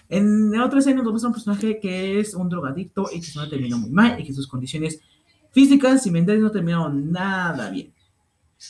En 0.09 0.59
otra 0.61 0.81
escena 0.81 1.03
nos 1.03 1.13
muestra 1.13 1.29
un 1.29 1.35
personaje 1.35 1.81
que 1.81 2.21
es 2.21 2.35
un 2.35 2.49
drogadicto 2.49 3.09
y 3.13 3.21
que 3.21 3.27
se 3.27 3.39
no 3.39 3.49
terminó 3.49 3.79
muy 3.79 3.91
mal 3.91 4.21
y 4.21 4.25
que 4.25 4.33
sus 4.33 4.47
condiciones 4.47 5.01
físicas 5.51 6.07
y 6.07 6.11
mentales 6.11 6.43
no 6.43 6.51
terminaron 6.51 7.11
nada 7.11 7.71
bien. 7.71 7.93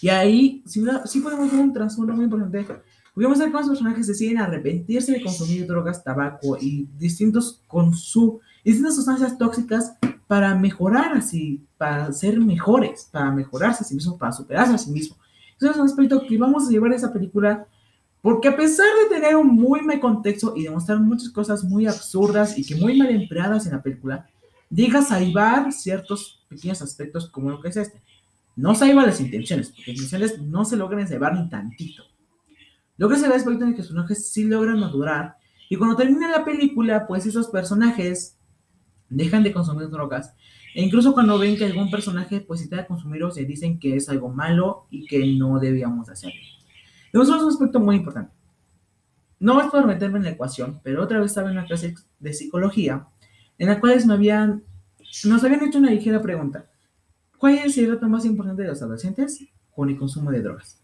Y 0.01 0.09
ahí 0.09 0.63
sí, 0.67 0.81
podemos 1.21 1.51
ver 1.51 1.61
un 1.61 1.73
trasfondo 1.73 2.13
muy 2.15 2.25
importante. 2.25 2.67
Podemos 3.15 3.39
ver 3.39 3.49
cómo 3.49 3.61
los 3.61 3.69
personajes 3.69 4.07
deciden 4.07 4.39
arrepentirse 4.39 5.13
de 5.13 5.23
consumir 5.23 5.67
drogas, 5.67 6.03
tabaco 6.03 6.57
y 6.61 6.89
distintos 6.99 7.61
su 7.93 8.41
distintas 8.65 8.97
sustancias 8.97 9.37
tóxicas 9.39 9.95
para 10.27 10.55
mejorar 10.55 11.17
así, 11.17 11.63
para 11.77 12.13
ser 12.13 12.41
mejores, 12.41 13.09
para 13.13 13.31
mejorarse 13.31 13.85
a 13.85 13.87
sí 13.87 13.95
mismos, 13.95 14.19
para 14.19 14.33
superarse 14.33 14.75
a 14.75 14.79
sí 14.79 14.91
mismos. 14.91 15.19
Eso 15.59 15.71
es 15.71 15.77
un 15.77 15.85
aspecto 15.85 16.23
que 16.27 16.39
vamos 16.39 16.67
a 16.67 16.71
llevar 16.71 16.93
a 16.93 16.97
esa 16.97 17.13
película 17.13 17.67
porque 18.25 18.49
a 18.49 18.57
pesar 18.57 18.87
de 19.03 19.15
tener 19.15 19.37
un 19.37 19.49
muy 19.49 19.83
mal 19.83 20.01
contexto 20.01 20.55
y 20.57 20.63
demostrar 20.63 20.99
muchas 20.99 21.29
cosas 21.29 21.63
muy 21.63 21.87
absurdas 21.87 22.57
y 22.57 22.65
que 22.65 22.75
muy 22.75 22.97
mal 22.97 23.11
empleadas 23.11 23.67
en 23.67 23.73
la 23.73 23.83
película, 23.83 24.31
llega 24.71 25.01
a 25.01 25.03
salvar 25.03 25.71
ciertos 25.73 26.43
pequeños 26.49 26.81
aspectos 26.81 27.29
como 27.29 27.51
lo 27.51 27.61
que 27.61 27.69
es 27.69 27.77
este. 27.77 28.01
No 28.57 28.75
salva 28.75 29.05
las 29.05 29.21
intenciones, 29.21 29.69
porque 29.69 29.91
las 29.93 30.01
intenciones 30.01 30.41
no 30.41 30.65
se 30.65 30.79
logran 30.79 31.07
salvar 31.07 31.35
ni 31.35 31.51
tantito. 31.51 32.03
Logra 32.97 33.19
salvar 33.19 33.37
aspecto 33.37 33.63
en 33.67 33.73
que 33.73 33.81
los 33.81 33.89
personajes 33.89 34.33
sí 34.33 34.45
logran 34.45 34.81
madurar 34.81 35.37
y 35.69 35.77
cuando 35.77 35.95
termina 35.95 36.31
la 36.31 36.47
película, 36.47 37.07
pues 37.07 37.27
esos 37.27 37.49
personajes 37.49 38.39
dejan 39.11 39.43
de 39.43 39.53
consumir 39.53 39.91
drogas 39.91 40.33
e 40.75 40.83
incluso 40.83 41.13
cuando 41.13 41.39
ven 41.39 41.59
que 41.59 41.67
algún 41.67 41.91
personaje 41.91 42.41
pues 42.41 42.63
está 42.63 42.87
consumirlo, 42.87 43.31
se 43.31 43.45
dicen 43.45 43.79
que 43.79 43.97
es 43.97 44.09
algo 44.09 44.31
malo 44.31 44.87
y 44.91 45.05
que 45.05 45.27
no 45.35 45.59
debíamos 45.59 46.09
hacerlo. 46.09 46.41
Tenemos 47.15 47.45
un 47.45 47.49
aspecto 47.49 47.79
muy 47.79 47.95
importante. 47.95 48.33
No 49.39 49.61
es 49.63 49.71
por 49.71 49.87
meterme 49.87 50.19
en 50.19 50.25
la 50.25 50.31
ecuación, 50.31 50.81
pero 50.83 51.01
otra 51.01 51.21
vez 51.21 51.31
estaba 51.31 51.49
en 51.49 51.57
una 51.57 51.65
clase 51.65 51.95
de 52.19 52.33
psicología 52.33 53.07
en 53.57 53.69
la 53.69 53.79
cual 53.79 54.05
me 54.05 54.15
habían, 54.15 54.65
nos 55.23 55.45
habían 55.45 55.63
hecho 55.63 55.79
una 55.79 55.93
ligera 55.93 56.21
pregunta. 56.21 56.67
¿Cuál 57.39 57.59
es 57.59 57.79
el 57.79 57.89
reto 57.89 58.09
más 58.09 58.25
importante 58.25 58.63
de 58.63 58.69
los 58.69 58.83
adolescentes 58.83 59.47
con 59.73 59.89
el 59.91 59.97
consumo 59.97 60.33
de 60.33 60.43
drogas? 60.43 60.83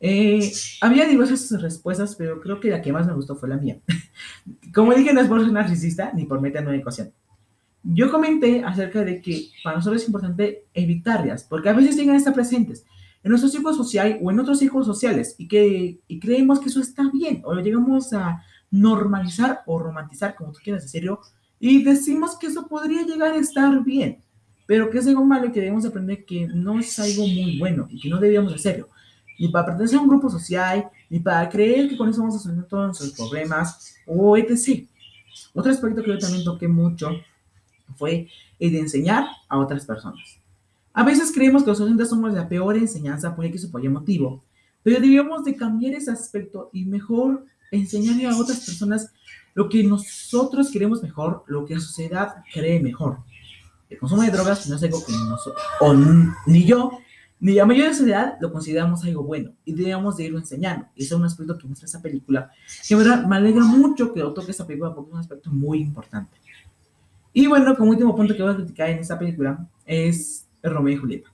Eh, 0.00 0.50
había 0.80 1.06
diversas 1.06 1.48
respuestas, 1.62 2.16
pero 2.16 2.40
creo 2.40 2.58
que 2.58 2.68
la 2.68 2.82
que 2.82 2.92
más 2.92 3.06
me 3.06 3.14
gustó 3.14 3.36
fue 3.36 3.48
la 3.48 3.56
mía. 3.56 3.78
Como 4.74 4.92
dije, 4.94 5.12
no 5.12 5.20
es 5.20 5.28
por 5.28 5.44
ser 5.44 5.52
narcisista 5.52 6.10
ni 6.12 6.24
por 6.24 6.40
meterme 6.40 6.70
en 6.70 6.72
una 6.74 6.80
ecuación. 6.80 7.12
Yo 7.84 8.10
comenté 8.10 8.64
acerca 8.64 9.04
de 9.04 9.22
que 9.22 9.46
para 9.62 9.76
nosotros 9.76 10.02
es 10.02 10.08
importante 10.08 10.64
evitarlas, 10.74 11.44
porque 11.44 11.68
a 11.68 11.72
veces 11.72 11.94
llegan 11.94 12.16
a 12.16 12.18
estar 12.18 12.34
presentes 12.34 12.84
en 13.24 13.30
nuestro 13.30 13.48
círculo 13.48 13.74
social 13.74 14.18
o 14.22 14.30
en 14.30 14.40
otros 14.40 14.58
círculos 14.58 14.86
sociales 14.86 15.34
y 15.38 15.48
que 15.48 16.00
y 16.06 16.20
creemos 16.20 16.60
que 16.60 16.68
eso 16.68 16.80
está 16.80 17.08
bien 17.12 17.42
o 17.44 17.54
lo 17.54 17.62
llegamos 17.62 18.12
a 18.12 18.42
normalizar 18.70 19.62
o 19.66 19.78
romantizar, 19.78 20.34
como 20.34 20.52
tú 20.52 20.60
quieras 20.62 20.82
decirlo, 20.82 21.20
y 21.60 21.84
decimos 21.84 22.36
que 22.38 22.48
eso 22.48 22.66
podría 22.66 23.02
llegar 23.02 23.32
a 23.32 23.36
estar 23.36 23.84
bien, 23.84 24.18
pero 24.66 24.90
que 24.90 24.98
es 24.98 25.06
algo 25.06 25.24
malo 25.24 25.46
y 25.46 25.52
que 25.52 25.60
debemos 25.60 25.84
aprender 25.84 26.24
que 26.24 26.48
no 26.48 26.80
es 26.80 26.98
algo 26.98 27.26
muy 27.26 27.58
bueno 27.58 27.86
y 27.90 28.00
que 28.00 28.08
no 28.08 28.18
debíamos 28.18 28.52
hacerlo, 28.52 28.88
ni 29.38 29.48
para 29.48 29.66
pertenecer 29.66 29.98
a 29.98 30.02
un 30.02 30.08
grupo 30.08 30.28
social, 30.30 30.88
ni 31.08 31.20
para 31.20 31.48
creer 31.48 31.88
que 31.88 31.96
con 31.96 32.08
eso 32.08 32.20
vamos 32.20 32.36
a 32.36 32.38
solucionar 32.38 32.68
todos 32.68 32.86
nuestros 32.86 33.12
problemas, 33.12 33.94
o 34.06 34.36
etc. 34.36 34.88
Otro 35.54 35.70
aspecto 35.70 36.02
que 36.02 36.10
yo 36.10 36.18
también 36.18 36.44
toqué 36.44 36.66
mucho 36.66 37.10
fue 37.96 38.28
el 38.58 38.72
de 38.72 38.78
enseñar 38.80 39.26
a 39.48 39.58
otras 39.58 39.84
personas. 39.84 40.41
A 40.94 41.04
veces 41.04 41.32
creemos 41.32 41.62
que 41.62 41.70
los 41.70 41.78
docentes 41.78 42.08
somos 42.08 42.34
la 42.34 42.48
peor 42.48 42.76
enseñanza, 42.76 43.34
puede 43.34 43.50
que 43.50 43.56
eso 43.56 43.70
fue 43.70 43.88
motivo, 43.88 44.44
pero 44.82 45.00
debemos 45.00 45.44
de 45.44 45.56
cambiar 45.56 45.94
ese 45.94 46.10
aspecto 46.10 46.70
y 46.72 46.84
mejor 46.84 47.44
enseñarle 47.70 48.26
a 48.26 48.36
otras 48.36 48.60
personas 48.60 49.12
lo 49.54 49.68
que 49.68 49.82
nosotros 49.84 50.70
queremos 50.70 51.02
mejor, 51.02 51.44
lo 51.46 51.64
que 51.64 51.74
la 51.74 51.80
sociedad 51.80 52.36
cree 52.52 52.80
mejor. 52.80 53.18
El 53.88 53.98
consumo 53.98 54.22
de 54.22 54.30
drogas 54.30 54.68
no 54.68 54.76
es 54.76 54.82
algo 54.82 55.04
que 55.04 55.12
nosotros, 55.12 55.62
o 55.80 55.94
ni 56.46 56.64
yo, 56.64 56.90
ni 57.40 57.54
la 57.54 57.66
mayoría 57.66 57.86
de 57.86 57.92
la 57.92 57.98
sociedad 57.98 58.36
lo 58.40 58.52
consideramos 58.52 59.04
algo 59.04 59.22
bueno 59.24 59.52
y 59.64 59.72
debemos 59.74 60.16
de 60.16 60.24
irlo 60.24 60.38
enseñando. 60.38 60.86
Y 60.94 61.02
ese 61.02 61.14
es 61.14 61.20
un 61.20 61.24
aspecto 61.24 61.58
que 61.58 61.66
muestra 61.66 61.86
esa 61.86 62.00
película, 62.00 62.50
que 62.86 62.94
verdad 62.94 63.26
me 63.26 63.36
alegra 63.36 63.64
mucho 63.64 64.12
que 64.12 64.20
lo 64.20 64.32
toque 64.32 64.52
esta 64.52 64.66
película 64.66 64.94
porque 64.94 65.10
es 65.10 65.14
un 65.14 65.20
aspecto 65.20 65.50
muy 65.50 65.80
importante. 65.80 66.36
Y 67.32 67.46
bueno, 67.46 67.76
como 67.76 67.90
último 67.90 68.14
punto 68.14 68.34
que 68.34 68.42
voy 68.42 68.52
a 68.52 68.56
criticar 68.56 68.90
en 68.90 68.98
esta 68.98 69.18
película 69.18 69.66
es 69.86 70.46
Romeo 70.62 70.94
y 70.94 70.96
Julieta. 70.96 71.32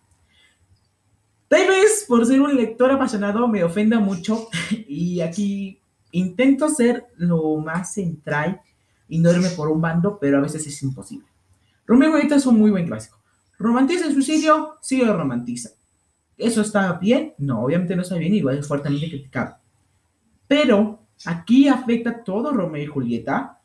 Tal 1.48 1.66
vez 1.66 2.04
por 2.06 2.26
ser 2.26 2.40
un 2.40 2.54
lector 2.54 2.90
apasionado 2.90 3.48
me 3.48 3.64
ofenda 3.64 3.98
mucho 3.98 4.48
y 4.88 5.20
aquí 5.20 5.80
intento 6.12 6.68
ser 6.68 7.06
lo 7.16 7.56
más 7.56 7.94
central 7.94 8.60
y 9.08 9.18
no 9.18 9.32
irme 9.32 9.48
por 9.50 9.68
un 9.68 9.80
bando, 9.80 10.18
pero 10.20 10.38
a 10.38 10.42
veces 10.42 10.66
es 10.66 10.82
imposible. 10.82 11.26
Romeo 11.86 12.10
y 12.10 12.12
Julieta 12.12 12.36
es 12.36 12.46
un 12.46 12.58
muy 12.58 12.70
buen 12.70 12.86
clásico. 12.86 13.18
¿Romantiza 13.58 14.06
el 14.06 14.12
suicidio? 14.12 14.76
Sí 14.82 14.98
lo 14.98 15.16
romantiza. 15.16 15.70
¿Eso 16.36 16.60
está 16.60 16.92
bien? 16.92 17.34
No, 17.38 17.64
obviamente 17.64 17.96
no 17.96 18.02
está 18.02 18.16
bien, 18.16 18.34
igual 18.34 18.58
es 18.58 18.68
fuertemente 18.68 19.08
criticado. 19.08 19.56
Pero 20.46 21.00
aquí 21.24 21.66
afecta 21.66 22.22
todo 22.22 22.52
Romeo 22.52 22.82
y 22.82 22.86
Julieta, 22.86 23.58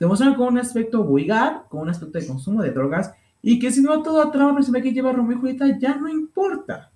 demostrando 0.00 0.36
con 0.36 0.48
un 0.48 0.58
aspecto 0.58 1.04
vulgar, 1.04 1.66
con 1.68 1.80
un 1.80 1.90
aspecto 1.90 2.18
de 2.18 2.26
consumo 2.26 2.62
de 2.62 2.72
drogas, 2.72 3.12
y 3.42 3.58
que 3.58 3.70
si 3.70 3.80
no 3.80 4.02
toda 4.02 4.30
trama 4.30 4.54
principal 4.54 4.82
que 4.82 4.92
lleva 4.92 5.12
Romeo 5.12 5.36
y 5.36 5.40
Julieta 5.40 5.78
ya 5.78 5.96
no 5.96 6.08
importa. 6.08 6.90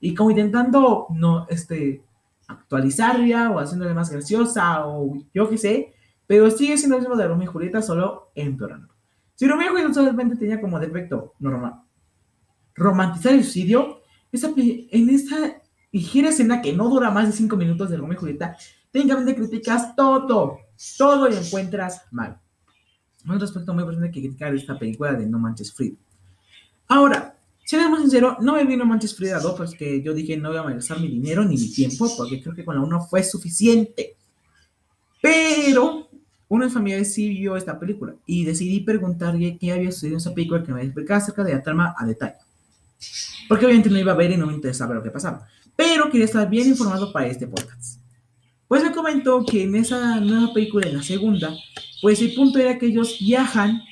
Y 0.00 0.14
como 0.14 0.30
intentando 0.30 1.06
no, 1.10 1.46
este, 1.48 2.02
actualizarla 2.46 3.50
o 3.50 3.58
haciéndola 3.58 3.94
más 3.94 4.10
graciosa 4.10 4.86
o 4.86 5.16
yo 5.32 5.48
qué 5.48 5.58
sé, 5.58 5.94
pero 6.26 6.50
sigue 6.50 6.78
siendo 6.78 6.96
lo 6.96 7.02
mismo 7.02 7.16
de 7.16 7.28
Romeo 7.28 7.44
y 7.44 7.52
Julieta, 7.52 7.82
solo 7.82 8.30
empeorando. 8.34 8.94
Si 9.34 9.46
Romeo 9.46 9.66
y 9.66 9.70
Julieta 9.70 9.94
solamente 9.94 10.36
tenía 10.36 10.60
como 10.60 10.78
defecto 10.78 11.34
normal 11.38 11.82
romantizar 12.80 13.34
el 13.34 13.44
suicidio, 13.44 14.00
esa, 14.32 14.52
en 14.56 15.10
esa 15.10 15.60
ligera 15.92 16.30
escena 16.30 16.62
que 16.62 16.72
no 16.72 16.88
dura 16.88 17.10
más 17.10 17.26
de 17.26 17.32
5 17.32 17.56
minutos 17.56 17.90
de 17.90 17.96
Romeo 17.96 18.14
y 18.14 18.20
Julieta, 18.20 18.56
técnicamente 18.90 19.36
criticas 19.36 19.94
todo, 19.94 20.58
todo 20.96 21.28
y 21.28 21.34
encuentras 21.34 22.06
mal. 22.10 22.40
Un 23.26 23.42
aspecto 23.42 23.74
muy 23.74 23.82
importante 23.82 24.10
que 24.10 24.20
criticar 24.20 24.54
esta 24.54 24.78
película 24.78 25.12
de 25.14 25.26
No 25.26 25.38
Manches 25.38 25.72
Frida. 25.72 25.96
Ahora, 26.88 27.36
Seamos 27.70 28.00
sincero, 28.00 28.36
no 28.40 28.54
me 28.54 28.64
vino 28.64 28.84
Manches 28.84 29.14
Frida 29.14 29.38
2 29.38 29.54
porque 29.56 30.02
yo 30.02 30.12
dije 30.12 30.36
no 30.36 30.48
voy 30.48 30.58
a 30.58 30.64
malgastar 30.64 30.98
mi 30.98 31.06
dinero 31.06 31.44
ni 31.44 31.56
mi 31.56 31.72
tiempo 31.72 32.12
porque 32.16 32.42
creo 32.42 32.52
que 32.52 32.64
con 32.64 32.74
la 32.74 32.82
1 32.82 33.06
fue 33.06 33.22
suficiente. 33.22 34.16
Pero 35.22 36.08
uno 36.48 36.64
de 36.64 36.70
familiares 36.72 37.14
sí 37.14 37.28
vio 37.28 37.56
esta 37.56 37.78
película 37.78 38.16
y 38.26 38.44
decidí 38.44 38.80
preguntarle 38.80 39.56
qué 39.56 39.70
había 39.70 39.92
sucedido 39.92 40.16
en 40.16 40.20
esa 40.20 40.34
película 40.34 40.64
que 40.64 40.72
me 40.72 40.82
explicaba 40.82 41.18
acerca 41.18 41.44
de 41.44 41.54
la 41.54 41.62
trama 41.62 41.94
a 41.96 42.04
detalle. 42.04 42.38
Porque 43.48 43.66
obviamente 43.66 43.88
no 43.88 44.00
iba 44.00 44.10
a 44.10 44.16
ver 44.16 44.32
y 44.32 44.36
no 44.36 44.48
me 44.48 44.54
interesaba 44.54 44.96
lo 44.96 45.02
que 45.04 45.12
pasaba. 45.12 45.46
Pero 45.76 46.10
quería 46.10 46.24
estar 46.24 46.50
bien 46.50 46.66
informado 46.66 47.12
para 47.12 47.28
este 47.28 47.46
podcast. 47.46 48.00
Pues 48.66 48.82
me 48.82 48.90
comentó 48.90 49.44
que 49.46 49.62
en 49.62 49.76
esa 49.76 50.18
nueva 50.18 50.52
película, 50.52 50.88
en 50.88 50.96
la 50.96 51.04
segunda, 51.04 51.54
pues 52.00 52.20
el 52.20 52.34
punto 52.34 52.58
era 52.58 52.78
que 52.78 52.86
ellos 52.86 53.18
viajan 53.20 53.82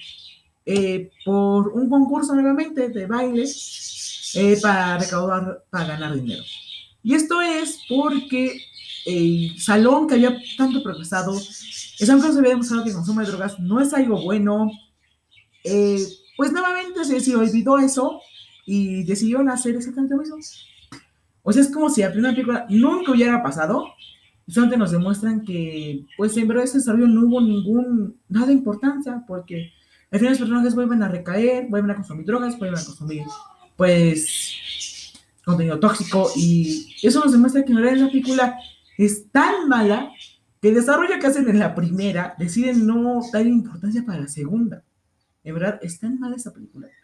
eh, 0.67 1.11
por 1.25 1.69
un 1.69 1.89
concurso 1.89 2.35
nuevamente 2.35 2.89
de 2.89 3.07
baile 3.07 3.47
eh, 4.35 4.59
para 4.61 4.99
recaudar, 4.99 5.65
para 5.71 5.87
ganar 5.87 6.15
dinero. 6.15 6.43
Y 7.03 7.15
esto 7.15 7.41
es 7.41 7.81
porque 7.89 8.61
el 9.07 9.59
salón 9.59 10.07
que 10.07 10.17
había 10.17 10.37
tanto 10.57 10.83
progresado, 10.83 11.35
el 11.35 12.07
salón 12.07 12.33
se 12.33 12.39
había 12.39 12.51
demostrado 12.51 12.85
que 12.85 12.93
consumo 12.93 13.21
de 13.21 13.29
drogas 13.29 13.59
no 13.59 13.81
es 13.81 13.95
algo 13.95 14.23
bueno, 14.23 14.71
eh, 15.65 16.05
pues 16.37 16.53
nuevamente 16.53 17.05
se, 17.05 17.21
se, 17.21 17.35
olvidó 17.35 17.79
eso 17.79 18.21
y 18.67 19.05
decidieron 19.05 19.49
hacer 19.49 19.75
exactamente 19.75 20.15
lo 20.15 20.37
mismo. 20.37 20.59
O 21.43 21.53
sea, 21.53 21.63
es 21.63 21.71
como 21.71 21.89
si 21.89 22.03
la 22.03 22.13
primera 22.13 22.35
película 22.35 22.67
nunca 22.69 23.13
hubiera 23.13 23.43
pasado, 23.43 23.87
solamente 24.49 24.79
nos 24.79 24.91
demuestran 24.91 25.45
que, 25.45 26.07
pues 26.17 26.37
en 26.37 26.49
verdad 26.49 26.65
ese 26.65 26.79
desarrollo 26.79 27.07
no 27.07 27.23
hubo 27.23 27.41
ningún, 27.41 28.17
nada 28.29 28.47
de 28.47 28.55
importancia, 28.55 29.23
porque 29.27 29.73
al 30.11 30.19
final 30.19 30.33
los 30.33 30.41
personajes 30.41 30.75
vuelven 30.75 31.03
a 31.03 31.09
recaer, 31.09 31.67
vuelven 31.69 31.91
a 31.91 31.97
consumir 31.97 32.25
drogas, 32.25 32.59
vuelven 32.59 32.81
a 32.81 32.85
consumir, 32.85 33.23
pues, 33.77 35.13
contenido 35.45 35.79
tóxico. 35.79 36.31
Y 36.37 36.95
eso 37.03 37.23
nos 37.23 37.33
demuestra 37.33 37.65
que 37.65 37.73
en 37.73 37.79
realidad 37.79 38.07
la 38.07 38.11
película 38.11 38.59
es 38.97 39.31
tan 39.31 39.69
mala 39.69 40.11
que 40.61 40.69
el 40.69 40.75
desarrollo 40.75 41.19
que 41.21 41.27
hacen 41.27 41.49
en 41.49 41.59
la 41.59 41.75
primera 41.75 42.35
deciden 42.39 42.87
no 42.87 43.21
dar 43.33 43.47
importancia 43.47 44.05
para 44.05 44.21
la 44.21 44.29
segunda. 44.29 44.83
En 45.45 45.55
verdad, 45.55 45.79
¿es 45.83 46.01
tan 46.01 46.19
mala 46.19 46.37
esa 46.37 46.53
película? 46.53 46.89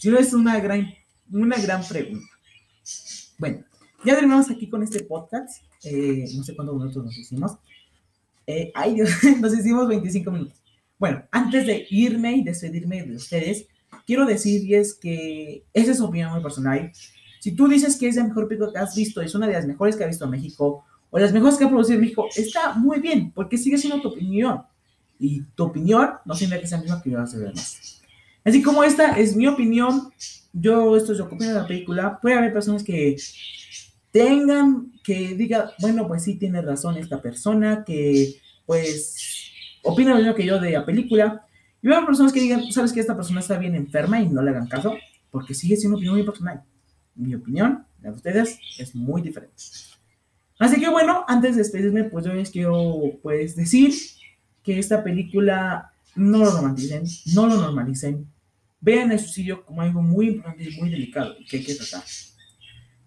Si 0.00 0.10
no 0.10 0.16
es 0.16 0.32
una 0.32 0.60
gran, 0.60 0.94
una 1.28 1.56
gran 1.56 1.82
pregunta. 1.84 2.28
Bueno, 3.36 3.64
ya 4.04 4.14
terminamos 4.14 4.50
aquí 4.50 4.68
con 4.68 4.82
este 4.82 5.02
podcast. 5.04 5.62
Eh, 5.84 6.24
no 6.34 6.42
sé 6.42 6.54
cuántos 6.54 6.76
minutos 6.76 7.04
nos 7.04 7.18
hicimos. 7.18 7.52
Eh, 8.46 8.70
ay, 8.74 8.96
nos 9.40 9.58
hicimos 9.58 9.88
25 9.88 10.30
minutos. 10.30 10.58
Bueno, 10.98 11.22
antes 11.30 11.66
de 11.66 11.86
irme 11.90 12.36
y 12.36 12.44
despedirme 12.44 13.02
de 13.04 13.16
ustedes, 13.16 13.66
quiero 14.06 14.26
decirles 14.26 14.94
que 14.94 15.64
esa 15.72 15.92
es 15.92 16.00
opinión 16.00 16.32
muy 16.32 16.42
personal. 16.42 16.90
Si 17.40 17.52
tú 17.52 17.68
dices 17.68 17.96
que 17.96 18.08
es 18.08 18.16
la 18.16 18.24
mejor 18.24 18.48
película 18.48 18.72
que 18.72 18.78
has 18.78 18.96
visto, 18.96 19.20
es 19.20 19.34
una 19.34 19.46
de 19.46 19.52
las 19.52 19.66
mejores 19.66 19.96
que 19.96 20.04
ha 20.04 20.08
visto 20.08 20.26
México, 20.26 20.84
o 21.10 21.18
las 21.18 21.32
mejores 21.32 21.56
que 21.56 21.64
ha 21.64 21.68
producido 21.68 22.00
México, 22.00 22.26
está 22.34 22.74
muy 22.74 23.00
bien, 23.00 23.32
porque 23.32 23.56
sigue 23.56 23.78
siendo 23.78 24.00
tu 24.00 24.08
opinión. 24.08 24.62
Y 25.20 25.42
tu 25.54 25.64
opinión 25.64 26.10
no 26.24 26.34
significa 26.34 26.60
que 26.60 26.66
sea 26.66 26.78
la 26.78 26.84
misma 26.84 27.02
que 27.02 27.10
yo 27.10 27.20
hace 27.20 27.38
demás. 27.38 28.02
Así 28.44 28.62
como 28.62 28.84
esta 28.84 29.18
es 29.18 29.34
mi 29.34 29.46
opinión, 29.46 30.12
yo 30.52 30.96
esto 30.96 31.12
es 31.12 31.18
lo 31.18 31.26
de 31.28 31.52
la 31.52 31.66
película. 31.66 32.18
Puede 32.20 32.36
haber 32.36 32.52
personas 32.52 32.82
que 32.82 33.16
tengan, 34.10 34.92
que 35.02 35.34
digan, 35.34 35.70
bueno, 35.80 36.06
pues 36.06 36.24
sí 36.24 36.36
tiene 36.36 36.62
razón 36.62 36.96
esta 36.96 37.20
persona, 37.20 37.84
que 37.84 38.34
pues 38.66 39.50
opina 39.82 40.10
lo 40.10 40.18
mismo 40.18 40.34
que 40.34 40.46
yo 40.46 40.60
de 40.60 40.72
la 40.72 40.84
película. 40.84 41.46
Y 41.82 41.88
veo 41.88 42.04
personas 42.04 42.32
que 42.32 42.40
digan, 42.40 42.70
sabes 42.72 42.92
que 42.92 43.00
esta 43.00 43.16
persona 43.16 43.40
está 43.40 43.56
bien 43.58 43.74
enferma 43.74 44.20
y 44.20 44.28
no 44.28 44.42
le 44.42 44.50
hagan 44.50 44.66
caso, 44.66 44.96
porque 45.30 45.54
sigue 45.54 45.76
siendo 45.76 45.96
una 45.96 45.98
opinión 45.98 46.16
muy 46.16 46.24
personal. 46.24 46.62
Mi 47.14 47.34
opinión, 47.34 47.86
la 48.02 48.10
de 48.10 48.16
ustedes, 48.16 48.58
es 48.78 48.94
muy 48.94 49.22
diferente. 49.22 49.54
Así 50.58 50.80
que 50.80 50.88
bueno, 50.88 51.24
antes 51.28 51.54
de 51.54 51.62
despedirme, 51.62 52.04
pues 52.04 52.24
yo 52.24 52.34
les 52.34 52.50
quiero 52.50 53.18
pues 53.22 53.54
decir 53.54 53.94
que 54.62 54.78
esta 54.78 55.04
película 55.04 55.92
no 56.16 56.38
lo 56.38 56.50
romanticen, 56.50 57.04
no 57.34 57.46
lo 57.46 57.56
normalicen. 57.56 58.26
Vean 58.80 59.12
el 59.12 59.18
suicidio 59.18 59.64
como 59.64 59.82
algo 59.82 60.02
muy 60.02 60.28
importante 60.28 60.64
y 60.64 60.76
muy 60.78 60.90
delicado 60.90 61.34
que 61.48 61.58
hay 61.58 61.64
que 61.64 61.74
tratar. 61.74 62.02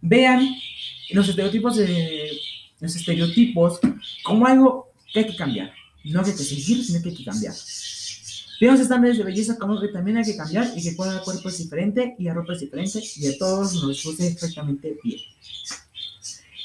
Vean 0.01 0.47
los 1.13 1.29
estereotipos 1.29 1.77
de 1.77 2.31
los 2.79 2.95
estereotipos 2.95 3.79
como 4.23 4.47
algo 4.47 4.91
que 5.13 5.19
hay 5.19 5.27
que 5.27 5.35
cambiar 5.35 5.71
no 6.05 6.21
hay 6.21 6.31
que 6.31 6.43
seguir, 6.43 6.83
sino 6.83 7.01
que 7.01 7.09
hay 7.09 7.15
que 7.15 7.25
cambiar. 7.25 7.53
Vemos 8.59 8.79
estándares 8.79 9.17
de 9.17 9.23
belleza 9.23 9.57
como 9.57 9.79
que 9.79 9.87
también 9.87 10.17
hay 10.17 10.23
que 10.23 10.37
cambiar 10.37 10.71
y 10.75 10.83
que 10.83 10.95
cada 10.95 11.21
cuerpo 11.23 11.49
es 11.49 11.57
diferente 11.57 12.15
y 12.19 12.23
la 12.23 12.33
ropa 12.33 12.53
es 12.53 12.59
diferente 12.59 13.01
y 13.15 13.27
a 13.27 13.37
todos 13.37 13.73
nos 13.73 14.05
luce 14.05 14.31
perfectamente 14.31 14.97
bien. 15.03 15.19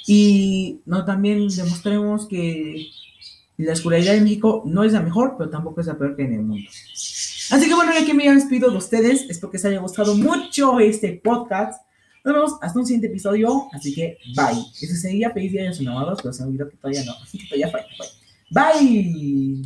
Y 0.06 0.80
no 0.84 1.04
también 1.04 1.48
demostremos 1.48 2.26
que 2.26 2.90
la 3.56 3.72
oscuridad 3.72 4.12
de 4.12 4.20
México 4.20 4.62
no 4.66 4.84
es 4.84 4.92
la 4.92 5.00
mejor, 5.00 5.36
pero 5.38 5.48
tampoco 5.48 5.80
es 5.80 5.86
la 5.86 5.96
peor 5.96 6.16
que 6.16 6.22
en 6.22 6.34
el 6.34 6.42
mundo. 6.42 6.68
Así 7.50 7.66
que 7.66 7.74
bueno, 7.74 7.92
ya 7.94 8.04
que 8.04 8.12
me 8.12 8.30
despido 8.30 8.70
de 8.70 8.76
ustedes, 8.76 9.22
espero 9.28 9.50
que 9.50 9.56
les 9.56 9.64
haya 9.64 9.80
gustado 9.80 10.14
mucho 10.14 10.78
este 10.78 11.12
podcast. 11.12 11.85
Nos 12.26 12.34
vemos 12.34 12.52
hasta 12.60 12.80
un 12.80 12.84
siguiente 12.84 13.06
episodio, 13.06 13.68
así 13.72 13.94
que 13.94 14.18
bye. 14.34 14.60
Eso 14.82 14.96
sería 14.96 15.32
pedir 15.32 15.52
días 15.52 15.78
renovados, 15.78 16.20
pero 16.20 16.34
se 16.34 16.44
me 16.44 16.58
que 16.58 16.76
todavía 16.76 17.04
no, 17.04 17.12
así 17.22 17.38
que 17.38 17.46
todavía 17.46 17.70
fue. 17.70 17.86
Bye. 18.50 18.82
Bye. 18.82 19.62